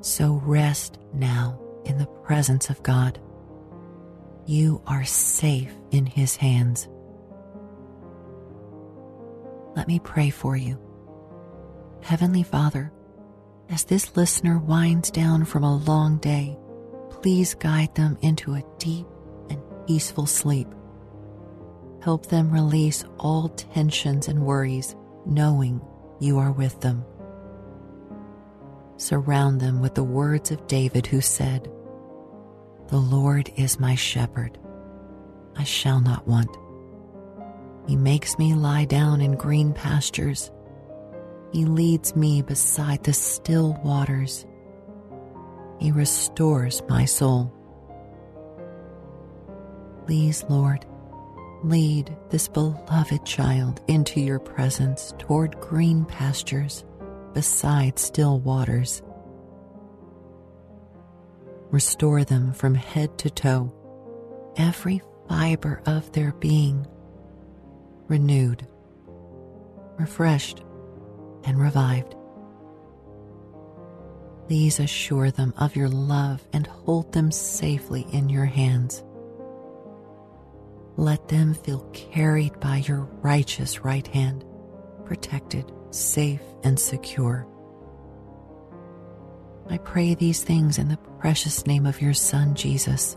So 0.00 0.40
rest 0.44 0.98
now 1.14 1.60
in 1.84 1.98
the 1.98 2.06
presence 2.06 2.70
of 2.70 2.82
God 2.82 3.18
you 4.46 4.80
are 4.86 5.04
safe 5.04 5.72
in 5.90 6.06
His 6.06 6.36
hands. 6.36 6.88
Let 9.74 9.88
me 9.88 9.98
pray 9.98 10.30
for 10.30 10.56
you. 10.56 10.78
Heavenly 12.00 12.42
Father, 12.42 12.92
as 13.68 13.84
this 13.84 14.16
listener 14.16 14.58
winds 14.58 15.10
down 15.10 15.44
from 15.44 15.64
a 15.64 15.76
long 15.76 16.18
day, 16.18 16.56
please 17.10 17.54
guide 17.54 17.94
them 17.94 18.16
into 18.22 18.54
a 18.54 18.64
deep 18.78 19.06
and 19.50 19.60
peaceful 19.86 20.26
sleep. 20.26 20.68
Help 22.00 22.26
them 22.26 22.50
release 22.50 23.04
all 23.18 23.48
tensions 23.48 24.28
and 24.28 24.40
worries, 24.40 24.94
knowing 25.26 25.80
you 26.20 26.38
are 26.38 26.52
with 26.52 26.80
them. 26.80 27.04
Surround 28.96 29.60
them 29.60 29.80
with 29.80 29.94
the 29.94 30.04
words 30.04 30.52
of 30.52 30.66
David, 30.68 31.06
who 31.06 31.20
said, 31.20 31.70
the 32.88 32.98
Lord 32.98 33.50
is 33.56 33.80
my 33.80 33.94
shepherd. 33.94 34.58
I 35.56 35.64
shall 35.64 36.00
not 36.00 36.26
want. 36.26 36.56
He 37.86 37.96
makes 37.96 38.38
me 38.38 38.54
lie 38.54 38.84
down 38.84 39.20
in 39.20 39.36
green 39.36 39.72
pastures. 39.72 40.50
He 41.52 41.64
leads 41.64 42.14
me 42.14 42.42
beside 42.42 43.04
the 43.04 43.12
still 43.12 43.80
waters. 43.84 44.44
He 45.78 45.92
restores 45.92 46.82
my 46.88 47.04
soul. 47.04 47.52
Please, 50.04 50.44
Lord, 50.48 50.86
lead 51.62 52.16
this 52.30 52.48
beloved 52.48 53.24
child 53.24 53.80
into 53.88 54.20
your 54.20 54.38
presence 54.38 55.12
toward 55.18 55.60
green 55.60 56.04
pastures 56.04 56.84
beside 57.34 57.98
still 57.98 58.38
waters 58.40 59.02
restore 61.76 62.24
them 62.24 62.54
from 62.54 62.74
head 62.74 63.18
to 63.18 63.28
toe, 63.28 63.70
every 64.56 65.02
fiber 65.28 65.82
of 65.84 66.10
their 66.12 66.32
being 66.32 66.86
renewed, 68.08 68.66
refreshed, 69.98 70.62
and 71.44 71.60
revived. 71.60 72.16
Please 74.46 74.80
assure 74.80 75.30
them 75.30 75.52
of 75.58 75.76
your 75.76 75.90
love 75.90 76.42
and 76.54 76.66
hold 76.66 77.12
them 77.12 77.30
safely 77.30 78.06
in 78.10 78.30
your 78.30 78.46
hands. 78.46 79.04
Let 80.96 81.28
them 81.28 81.52
feel 81.52 81.80
carried 81.92 82.58
by 82.58 82.78
your 82.78 83.00
righteous 83.20 83.84
right 83.84 84.06
hand, 84.06 84.46
protected, 85.04 85.70
safe, 85.90 86.40
and 86.62 86.80
secure. 86.80 87.46
I 89.68 89.78
pray 89.78 90.14
these 90.14 90.44
things 90.44 90.78
in 90.78 90.88
the 90.88 90.98
precious 91.18 91.66
name 91.66 91.86
of 91.86 92.00
your 92.00 92.14
Son, 92.14 92.54
Jesus. 92.54 93.16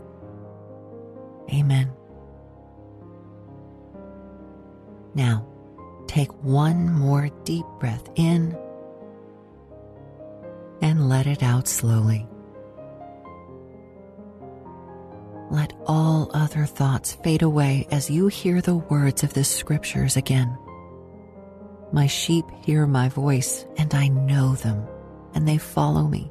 Amen. 1.52 1.92
Now, 5.14 5.46
take 6.06 6.32
one 6.42 6.92
more 6.92 7.28
deep 7.44 7.66
breath 7.78 8.08
in 8.16 8.56
and 10.82 11.08
let 11.08 11.26
it 11.26 11.42
out 11.42 11.68
slowly. 11.68 12.26
Let 15.50 15.72
all 15.86 16.30
other 16.32 16.64
thoughts 16.64 17.14
fade 17.14 17.42
away 17.42 17.86
as 17.90 18.10
you 18.10 18.28
hear 18.28 18.60
the 18.60 18.76
words 18.76 19.24
of 19.24 19.34
the 19.34 19.44
scriptures 19.44 20.16
again. 20.16 20.56
My 21.92 22.06
sheep 22.06 22.44
hear 22.64 22.86
my 22.86 23.08
voice, 23.08 23.66
and 23.76 23.92
I 23.92 24.08
know 24.08 24.54
them, 24.54 24.86
and 25.34 25.48
they 25.48 25.58
follow 25.58 26.06
me. 26.06 26.30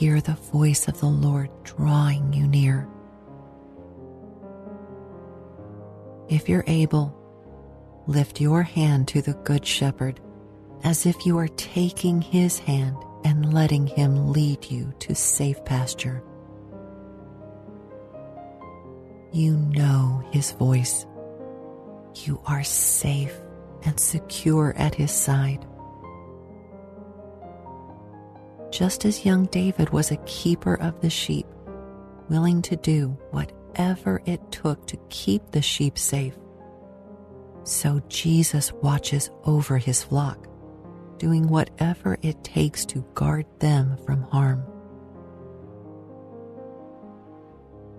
Hear 0.00 0.22
the 0.22 0.32
voice 0.32 0.88
of 0.88 0.98
the 0.98 1.10
Lord 1.10 1.50
drawing 1.62 2.32
you 2.32 2.46
near. 2.48 2.88
If 6.26 6.48
you're 6.48 6.64
able, 6.66 7.14
lift 8.06 8.40
your 8.40 8.62
hand 8.62 9.08
to 9.08 9.20
the 9.20 9.34
Good 9.34 9.66
Shepherd 9.66 10.18
as 10.84 11.04
if 11.04 11.26
you 11.26 11.36
are 11.36 11.48
taking 11.48 12.22
his 12.22 12.58
hand 12.60 12.96
and 13.24 13.52
letting 13.52 13.88
him 13.88 14.32
lead 14.32 14.70
you 14.70 14.94
to 15.00 15.14
safe 15.14 15.62
pasture. 15.66 16.22
You 19.32 19.58
know 19.58 20.26
his 20.30 20.52
voice. 20.52 21.04
You 22.24 22.40
are 22.46 22.64
safe 22.64 23.38
and 23.82 24.00
secure 24.00 24.72
at 24.78 24.94
his 24.94 25.12
side. 25.12 25.66
Just 28.70 29.04
as 29.04 29.24
young 29.24 29.46
David 29.46 29.90
was 29.90 30.10
a 30.10 30.16
keeper 30.18 30.74
of 30.74 31.00
the 31.00 31.10
sheep, 31.10 31.46
willing 32.28 32.62
to 32.62 32.76
do 32.76 33.08
whatever 33.32 34.22
it 34.26 34.52
took 34.52 34.86
to 34.86 34.96
keep 35.08 35.50
the 35.50 35.60
sheep 35.60 35.98
safe, 35.98 36.38
so 37.64 38.00
Jesus 38.08 38.72
watches 38.74 39.30
over 39.44 39.76
his 39.76 40.04
flock, 40.04 40.46
doing 41.18 41.48
whatever 41.48 42.16
it 42.22 42.42
takes 42.44 42.86
to 42.86 43.04
guard 43.14 43.44
them 43.58 43.98
from 44.06 44.22
harm. 44.22 44.64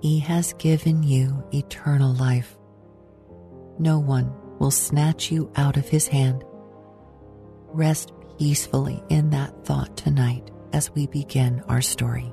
He 0.01 0.19
has 0.19 0.53
given 0.53 1.03
you 1.03 1.43
eternal 1.53 2.13
life. 2.13 2.57
No 3.77 3.99
one 3.99 4.33
will 4.57 4.71
snatch 4.71 5.31
you 5.31 5.51
out 5.57 5.77
of 5.77 5.87
his 5.87 6.07
hand. 6.07 6.43
Rest 7.67 8.13
peacefully 8.39 9.03
in 9.09 9.29
that 9.29 9.65
thought 9.65 9.95
tonight 9.95 10.49
as 10.73 10.91
we 10.91 11.07
begin 11.07 11.63
our 11.67 11.81
story. 11.81 12.31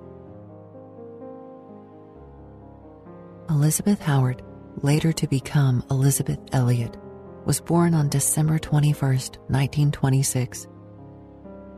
Elizabeth 3.51 4.01
Howard, 4.03 4.42
later 4.83 5.12
to 5.12 5.27
become 5.27 5.85
Elizabeth 5.90 6.38
Elliot, 6.53 6.96
was 7.44 7.61
born 7.61 7.94
on 7.94 8.09
December 8.09 8.59
21st, 8.59 9.38
1926. 9.48 10.68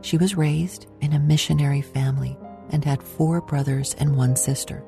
She 0.01 0.17
was 0.17 0.35
raised 0.35 0.87
in 0.99 1.13
a 1.13 1.19
missionary 1.19 1.81
family 1.81 2.37
and 2.71 2.83
had 2.83 3.01
four 3.01 3.41
brothers 3.41 3.95
and 3.99 4.17
one 4.17 4.35
sister. 4.35 4.83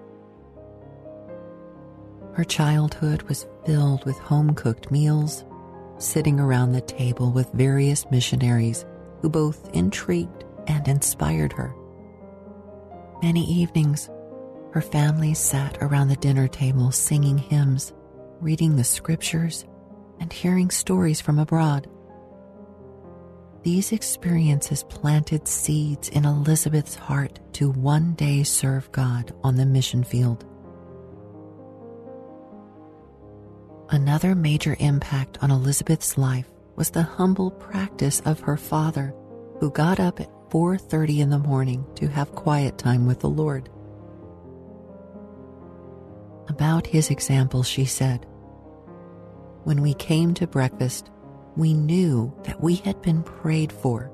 Her 2.34 2.44
childhood 2.44 3.22
was 3.24 3.46
filled 3.66 4.06
with 4.06 4.18
home 4.18 4.56
cooked 4.56 4.92
meals, 4.92 5.46
sitting 6.00 6.40
around 6.40 6.72
the 6.72 6.82
table 6.82 7.32
with 7.32 7.52
various 7.54 8.10
missionaries 8.10 8.86
who 9.22 9.30
both 9.30 9.70
intrigued 9.74 10.43
and 10.68 10.88
inspired 10.88 11.54
her. 11.54 11.76
Many 13.22 13.46
evenings, 13.46 14.10
her 14.72 14.82
family 14.82 15.34
sat 15.34 15.78
around 15.82 16.08
the 16.08 16.16
dinner 16.16 16.48
table 16.48 16.92
singing 16.92 17.38
hymns, 17.38 17.94
reading 18.42 18.76
the 18.76 18.84
scriptures, 18.84 19.66
and 20.20 20.32
hearing 20.32 20.70
stories 20.70 21.22
from 21.22 21.40
abroad. 21.40 21.88
These 23.64 23.94
experiences 23.94 24.84
planted 24.84 25.48
seeds 25.48 26.10
in 26.10 26.26
Elizabeth's 26.26 26.96
heart 26.96 27.40
to 27.54 27.70
one 27.70 28.14
day 28.16 28.44
serve 28.44 28.92
God 28.92 29.34
on 29.44 29.56
the 29.56 29.66
mission 29.66 30.04
field. 30.04 30.46
Another 33.90 34.36
major 34.36 34.76
impact 34.80 35.38
on 35.42 35.52
Elizabeth's 35.52 36.18
life 36.18 36.50
was 36.76 36.90
the 36.90 37.04
humble 37.04 37.52
practice 37.52 38.22
of 38.26 38.40
her 38.42 38.58
father, 38.58 39.14
who 39.60 39.70
got 39.72 40.00
up 40.00 40.20
at 40.20 40.43
4:30 40.54 41.20
in 41.20 41.32
the 41.32 41.40
morning 41.40 41.84
to 41.96 42.08
have 42.08 42.36
quiet 42.36 42.78
time 42.78 43.08
with 43.08 43.22
the 43.22 43.30
Lord. 43.30 43.70
About 46.48 46.86
his 46.86 47.10
example, 47.10 47.64
she 47.64 47.86
said, 47.86 48.28
When 49.64 49.82
we 49.82 49.96
came 49.96 50.36
to 50.36 50.46
breakfast, 50.46 51.10
we 51.58 51.74
knew 51.74 52.32
that 52.44 52.62
we 52.62 52.76
had 52.76 53.02
been 53.02 53.24
prayed 53.24 53.72
for, 53.72 54.12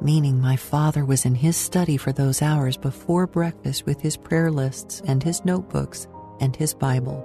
meaning 0.00 0.40
my 0.40 0.56
father 0.56 1.04
was 1.04 1.26
in 1.26 1.34
his 1.34 1.58
study 1.58 1.98
for 1.98 2.12
those 2.12 2.40
hours 2.40 2.78
before 2.78 3.26
breakfast 3.26 3.84
with 3.84 4.00
his 4.00 4.16
prayer 4.16 4.50
lists 4.50 5.02
and 5.06 5.22
his 5.22 5.44
notebooks 5.44 6.08
and 6.40 6.56
his 6.56 6.72
Bible 6.72 7.22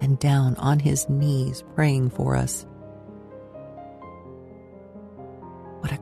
and 0.00 0.20
down 0.20 0.54
on 0.56 0.78
his 0.78 1.08
knees 1.08 1.64
praying 1.74 2.10
for 2.10 2.36
us. 2.36 2.64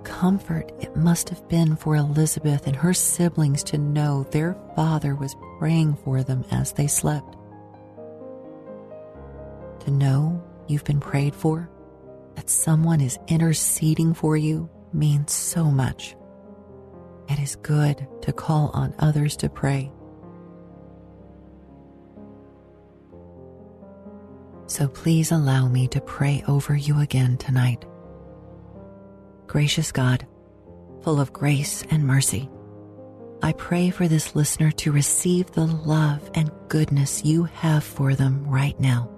Comfort 0.07 0.73
it 0.81 0.97
must 0.97 1.29
have 1.29 1.47
been 1.49 1.77
for 1.77 1.97
Elizabeth 1.97 2.67
and 2.67 2.75
her 2.75 2.95
siblings 2.95 3.63
to 3.65 3.77
know 3.77 4.25
their 4.31 4.57
father 4.75 5.15
was 5.15 5.37
praying 5.59 5.97
for 5.97 6.23
them 6.23 6.45
as 6.51 6.73
they 6.73 6.87
slept. 6.87 7.37
To 9.81 9.91
know 9.91 10.43
you've 10.67 10.85
been 10.85 11.01
prayed 11.01 11.35
for, 11.35 11.69
that 12.37 12.49
someone 12.49 13.01
is 13.01 13.19
interceding 13.29 14.15
for 14.15 14.37
you, 14.37 14.71
means 14.93 15.33
so 15.33 15.65
much. 15.65 16.17
It 17.29 17.39
is 17.39 17.57
good 17.57 18.07
to 18.23 18.33
call 18.33 18.71
on 18.73 18.95
others 18.99 19.37
to 19.39 19.49
pray 19.49 19.93
So 24.69 24.89
please 24.89 25.31
allow 25.31 25.69
me 25.69 25.87
to 25.89 26.01
pray 26.01 26.43
over 26.49 26.75
you 26.75 27.01
again 27.01 27.37
tonight. 27.37 27.85
Gracious 29.47 29.93
God, 29.93 30.27
full 31.03 31.21
of 31.21 31.33
grace 31.33 31.85
and 31.91 32.05
mercy, 32.05 32.51
I 33.43 33.53
pray 33.53 33.91
for 33.91 34.09
this 34.09 34.35
listener 34.35 34.73
to 34.73 34.93
receive 34.93 35.53
the 35.53 35.67
love 35.67 36.31
and 36.35 36.51
goodness 36.69 37.25
you 37.25 37.45
have 37.45 37.85
for 37.85 38.15
them 38.15 38.45
right 38.47 38.79
now. 38.81 39.11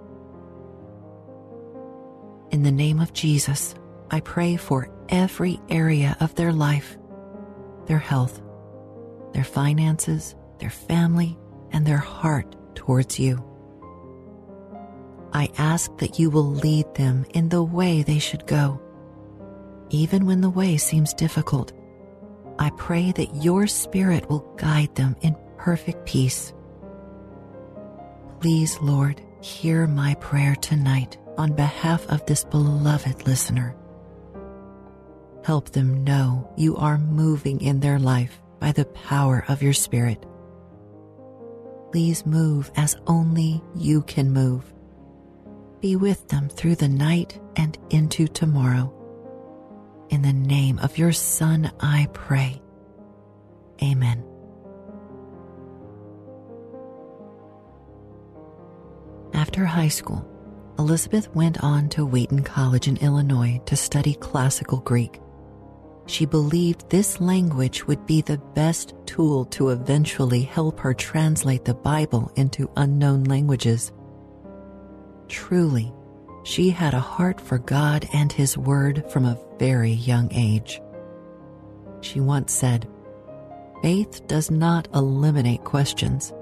In 2.51 2.63
the 2.63 2.71
name 2.71 2.99
of 2.99 3.13
Jesus, 3.13 3.73
I 4.11 4.19
pray 4.19 4.55
for 4.55 4.89
every 5.09 5.59
area 5.69 6.15
of 6.19 6.35
their 6.35 6.53
life 6.53 6.97
their 7.87 7.97
health, 7.97 8.39
their 9.33 9.43
finances, 9.43 10.35
their 10.59 10.69
family, 10.69 11.35
and 11.71 11.87
their 11.87 11.97
heart 11.97 12.55
towards 12.75 13.19
you. 13.19 13.43
I 15.33 15.49
ask 15.57 15.97
that 15.97 16.19
you 16.19 16.29
will 16.29 16.45
lead 16.45 16.93
them 16.93 17.25
in 17.33 17.49
the 17.49 17.63
way 17.63 18.03
they 18.03 18.19
should 18.19 18.45
go. 18.45 18.79
Even 19.89 20.25
when 20.25 20.41
the 20.41 20.49
way 20.49 20.77
seems 20.77 21.13
difficult, 21.13 21.73
I 22.59 22.69
pray 22.71 23.11
that 23.13 23.35
your 23.43 23.67
Spirit 23.67 24.29
will 24.29 24.45
guide 24.57 24.93
them 24.95 25.15
in 25.21 25.35
perfect 25.57 26.05
peace. 26.05 26.53
Please, 28.39 28.79
Lord, 28.81 29.21
hear 29.41 29.87
my 29.87 30.15
prayer 30.15 30.55
tonight 30.55 31.17
on 31.37 31.53
behalf 31.53 32.05
of 32.07 32.25
this 32.25 32.43
beloved 32.43 33.25
listener. 33.25 33.75
Help 35.43 35.69
them 35.69 36.03
know 36.03 36.51
you 36.57 36.75
are 36.75 36.97
moving 36.97 37.61
in 37.61 37.79
their 37.79 37.99
life 37.99 38.41
by 38.59 38.71
the 38.71 38.85
power 38.85 39.45
of 39.47 39.63
your 39.63 39.73
Spirit. 39.73 40.25
Please 41.91 42.25
move 42.25 42.71
as 42.75 42.95
only 43.07 43.63
you 43.73 44.01
can 44.03 44.31
move 44.31 44.71
be 45.81 45.95
with 45.95 46.27
them 46.27 46.49
through 46.49 46.75
the 46.75 46.87
night 46.87 47.39
and 47.55 47.77
into 47.89 48.27
tomorrow. 48.27 48.93
In 50.09 50.23
the 50.23 50.33
name 50.33 50.79
of 50.79 50.97
your 50.97 51.11
Son, 51.11 51.71
I 51.79 52.07
pray. 52.13 52.61
Amen. 53.81 54.23
After 59.33 59.65
high 59.65 59.87
school, 59.87 60.27
Elizabeth 60.79 61.33
went 61.35 61.63
on 61.63 61.89
to 61.89 62.05
Wheaton 62.05 62.43
College 62.43 62.87
in 62.87 62.97
Illinois 62.97 63.61
to 63.65 63.75
study 63.75 64.15
classical 64.15 64.79
Greek. 64.79 65.19
She 66.07 66.25
believed 66.25 66.89
this 66.89 67.21
language 67.21 67.85
would 67.85 68.05
be 68.07 68.21
the 68.21 68.39
best 68.55 68.95
tool 69.05 69.45
to 69.45 69.69
eventually 69.69 70.41
help 70.41 70.79
her 70.79 70.93
translate 70.93 71.65
the 71.65 71.75
Bible 71.75 72.31
into 72.35 72.71
unknown 72.77 73.25
languages. 73.25 73.91
Truly, 75.27 75.93
she 76.43 76.69
had 76.69 76.93
a 76.93 76.99
heart 76.99 77.39
for 77.39 77.57
God 77.57 78.07
and 78.13 78.31
His 78.31 78.57
Word 78.57 79.03
from 79.09 79.25
a 79.25 79.39
very 79.57 79.91
young 79.91 80.31
age. 80.33 80.81
She 82.01 82.19
once 82.19 82.53
said, 82.53 82.87
Faith 83.81 84.25
does 84.27 84.51
not 84.51 84.87
eliminate 84.93 85.63
questions, 85.63 86.33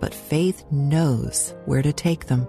but 0.00 0.14
faith 0.14 0.64
knows 0.70 1.54
where 1.66 1.82
to 1.82 1.92
take 1.92 2.26
them. 2.26 2.46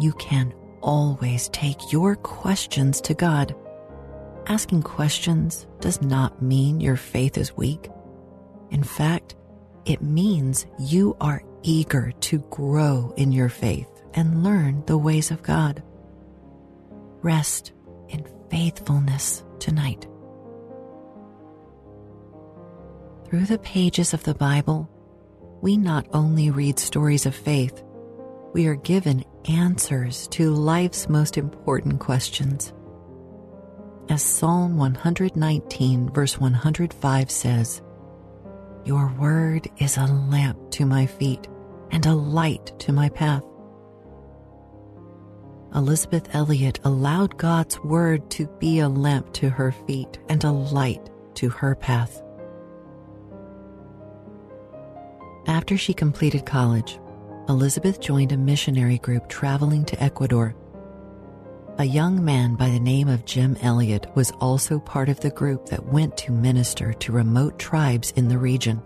You 0.00 0.12
can 0.12 0.54
always 0.80 1.48
take 1.48 1.92
your 1.92 2.14
questions 2.16 3.00
to 3.02 3.14
God. 3.14 3.54
Asking 4.46 4.82
questions 4.82 5.66
does 5.80 6.00
not 6.00 6.40
mean 6.40 6.80
your 6.80 6.96
faith 6.96 7.36
is 7.36 7.56
weak. 7.56 7.90
In 8.70 8.82
fact, 8.82 9.34
it 9.84 10.02
means 10.02 10.66
you 10.78 11.16
are 11.20 11.42
eager 11.62 12.12
to 12.20 12.38
grow 12.50 13.12
in 13.16 13.32
your 13.32 13.48
faith 13.48 13.97
and 14.18 14.42
learn 14.42 14.82
the 14.86 14.98
ways 14.98 15.30
of 15.30 15.44
God. 15.44 15.80
Rest 17.22 17.70
in 18.08 18.26
faithfulness 18.50 19.44
tonight. 19.60 20.08
Through 23.26 23.46
the 23.46 23.60
pages 23.60 24.14
of 24.14 24.24
the 24.24 24.34
Bible, 24.34 24.90
we 25.60 25.76
not 25.76 26.08
only 26.12 26.50
read 26.50 26.80
stories 26.80 27.26
of 27.26 27.34
faith, 27.36 27.84
we 28.52 28.66
are 28.66 28.74
given 28.74 29.24
answers 29.48 30.26
to 30.28 30.50
life's 30.50 31.08
most 31.08 31.38
important 31.38 32.00
questions. 32.00 32.72
As 34.08 34.20
Psalm 34.20 34.76
119, 34.78 36.10
verse 36.12 36.40
105 36.40 37.30
says, 37.30 37.82
Your 38.84 39.14
word 39.16 39.68
is 39.78 39.96
a 39.96 40.06
lamp 40.06 40.72
to 40.72 40.86
my 40.86 41.06
feet 41.06 41.46
and 41.92 42.04
a 42.04 42.14
light 42.14 42.72
to 42.80 42.92
my 42.92 43.10
path. 43.10 43.44
Elisabeth 45.74 46.34
Elliot 46.34 46.80
allowed 46.84 47.36
God's 47.36 47.78
word 47.80 48.30
to 48.30 48.46
be 48.58 48.78
a 48.78 48.88
lamp 48.88 49.32
to 49.34 49.50
her 49.50 49.72
feet 49.72 50.18
and 50.28 50.42
a 50.44 50.50
light 50.50 51.10
to 51.34 51.48
her 51.50 51.74
path. 51.74 52.22
After 55.46 55.76
she 55.76 55.94
completed 55.94 56.46
college, 56.46 56.98
Elizabeth 57.48 58.00
joined 58.00 58.32
a 58.32 58.36
missionary 58.36 58.98
group 58.98 59.28
traveling 59.28 59.84
to 59.86 60.02
Ecuador. 60.02 60.54
A 61.78 61.84
young 61.84 62.24
man 62.24 62.54
by 62.56 62.70
the 62.70 62.80
name 62.80 63.08
of 63.08 63.24
Jim 63.24 63.56
Elliot 63.62 64.06
was 64.14 64.32
also 64.40 64.80
part 64.80 65.08
of 65.08 65.20
the 65.20 65.30
group 65.30 65.66
that 65.66 65.86
went 65.86 66.16
to 66.18 66.32
minister 66.32 66.92
to 66.94 67.12
remote 67.12 67.58
tribes 67.58 68.10
in 68.12 68.28
the 68.28 68.38
region. 68.38 68.82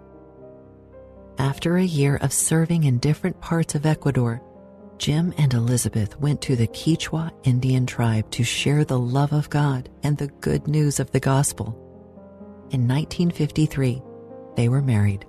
After 1.38 1.76
a 1.76 1.82
year 1.82 2.16
of 2.16 2.32
serving 2.32 2.84
in 2.84 2.98
different 2.98 3.40
parts 3.40 3.74
of 3.74 3.86
Ecuador, 3.86 4.42
Jim 5.02 5.34
and 5.36 5.52
Elizabeth 5.52 6.16
went 6.20 6.40
to 6.40 6.54
the 6.54 6.68
Quechua 6.68 7.32
Indian 7.42 7.86
tribe 7.86 8.30
to 8.30 8.44
share 8.44 8.84
the 8.84 9.00
love 9.00 9.32
of 9.32 9.50
God 9.50 9.88
and 10.04 10.16
the 10.16 10.28
good 10.28 10.68
news 10.68 11.00
of 11.00 11.10
the 11.10 11.18
gospel. 11.18 11.76
In 12.70 12.86
1953, 12.86 14.00
they 14.54 14.68
were 14.68 14.80
married. 14.80 15.26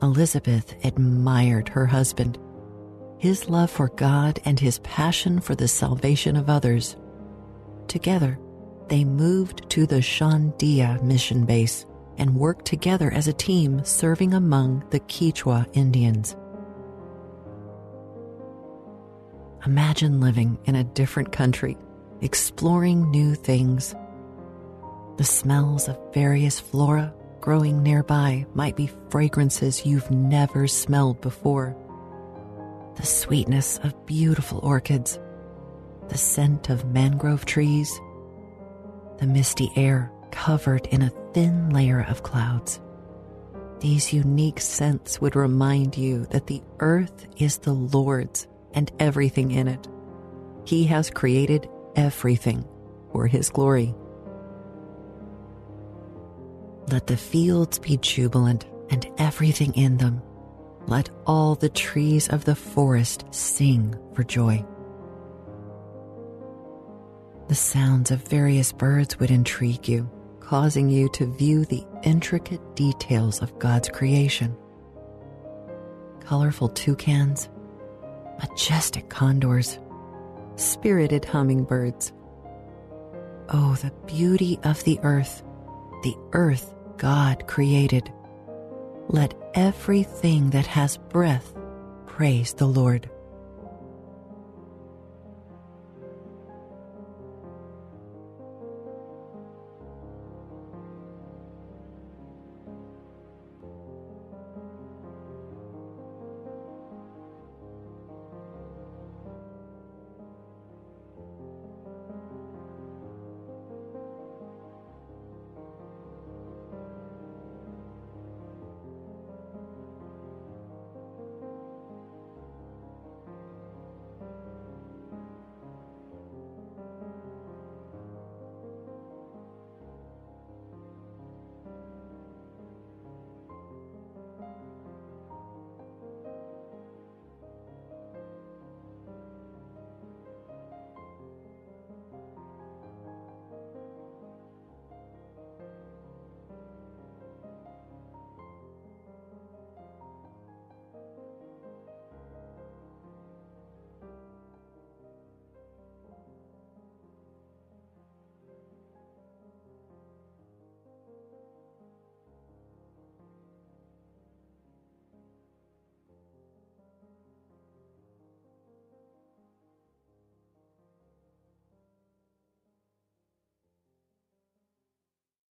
Elizabeth 0.00 0.72
admired 0.84 1.68
her 1.70 1.86
husband, 1.86 2.38
his 3.18 3.48
love 3.48 3.68
for 3.68 3.88
God, 3.88 4.38
and 4.44 4.60
his 4.60 4.78
passion 4.78 5.40
for 5.40 5.56
the 5.56 5.66
salvation 5.66 6.36
of 6.36 6.48
others. 6.48 6.94
Together, 7.88 8.38
they 8.86 9.02
moved 9.02 9.68
to 9.70 9.86
the 9.86 10.00
Shandia 10.00 11.02
mission 11.02 11.44
base 11.44 11.84
and 12.16 12.36
worked 12.36 12.64
together 12.64 13.10
as 13.10 13.26
a 13.26 13.32
team 13.32 13.84
serving 13.84 14.34
among 14.34 14.88
the 14.90 15.00
Quechua 15.00 15.68
Indians. 15.72 16.36
Imagine 19.66 20.20
living 20.20 20.58
in 20.64 20.74
a 20.74 20.84
different 20.84 21.32
country, 21.32 21.76
exploring 22.22 23.10
new 23.10 23.34
things. 23.34 23.94
The 25.18 25.24
smells 25.24 25.86
of 25.86 25.98
various 26.14 26.58
flora 26.58 27.12
growing 27.40 27.82
nearby 27.82 28.46
might 28.54 28.74
be 28.74 28.90
fragrances 29.10 29.84
you've 29.84 30.10
never 30.10 30.66
smelled 30.66 31.20
before. 31.20 31.76
The 32.96 33.04
sweetness 33.04 33.78
of 33.82 34.06
beautiful 34.06 34.60
orchids, 34.60 35.18
the 36.08 36.18
scent 36.18 36.70
of 36.70 36.86
mangrove 36.86 37.44
trees, 37.44 38.00
the 39.18 39.26
misty 39.26 39.70
air 39.76 40.10
covered 40.30 40.86
in 40.86 41.02
a 41.02 41.12
thin 41.34 41.68
layer 41.68 42.06
of 42.08 42.22
clouds. 42.22 42.80
These 43.80 44.14
unique 44.14 44.60
scents 44.60 45.20
would 45.20 45.36
remind 45.36 45.98
you 45.98 46.24
that 46.30 46.46
the 46.46 46.62
earth 46.80 47.26
is 47.36 47.58
the 47.58 47.74
Lord's 47.74 48.46
and 48.74 48.90
everything 48.98 49.50
in 49.50 49.68
it. 49.68 49.88
He 50.64 50.84
has 50.84 51.10
created 51.10 51.68
everything 51.96 52.64
for 53.12 53.26
His 53.26 53.50
glory. 53.50 53.94
Let 56.88 57.06
the 57.06 57.16
fields 57.16 57.78
be 57.78 57.96
jubilant 57.98 58.66
and 58.90 59.06
everything 59.18 59.74
in 59.74 59.96
them. 59.96 60.22
Let 60.86 61.10
all 61.26 61.54
the 61.54 61.68
trees 61.68 62.28
of 62.28 62.44
the 62.44 62.56
forest 62.56 63.24
sing 63.30 63.94
for 64.14 64.24
joy. 64.24 64.64
The 67.48 67.54
sounds 67.54 68.10
of 68.10 68.22
various 68.28 68.72
birds 68.72 69.18
would 69.18 69.30
intrigue 69.30 69.88
you, 69.88 70.10
causing 70.40 70.88
you 70.88 71.08
to 71.10 71.26
view 71.26 71.64
the 71.64 71.84
intricate 72.02 72.76
details 72.76 73.42
of 73.42 73.58
God's 73.58 73.88
creation. 73.88 74.56
Colorful 76.20 76.68
toucans, 76.68 77.48
majestic 78.40 79.08
condors, 79.08 79.78
spirited 80.56 81.24
hummingbirds. 81.24 82.12
Oh, 83.48 83.74
the 83.74 83.92
beauty 84.06 84.58
of 84.64 84.82
the 84.84 84.98
earth, 85.02 85.42
the 86.02 86.14
earth 86.32 86.74
God 86.96 87.46
created. 87.46 88.12
Let 89.08 89.34
everything 89.54 90.50
that 90.50 90.66
has 90.66 90.96
breath 90.96 91.52
praise 92.06 92.54
the 92.54 92.66
Lord. 92.66 93.10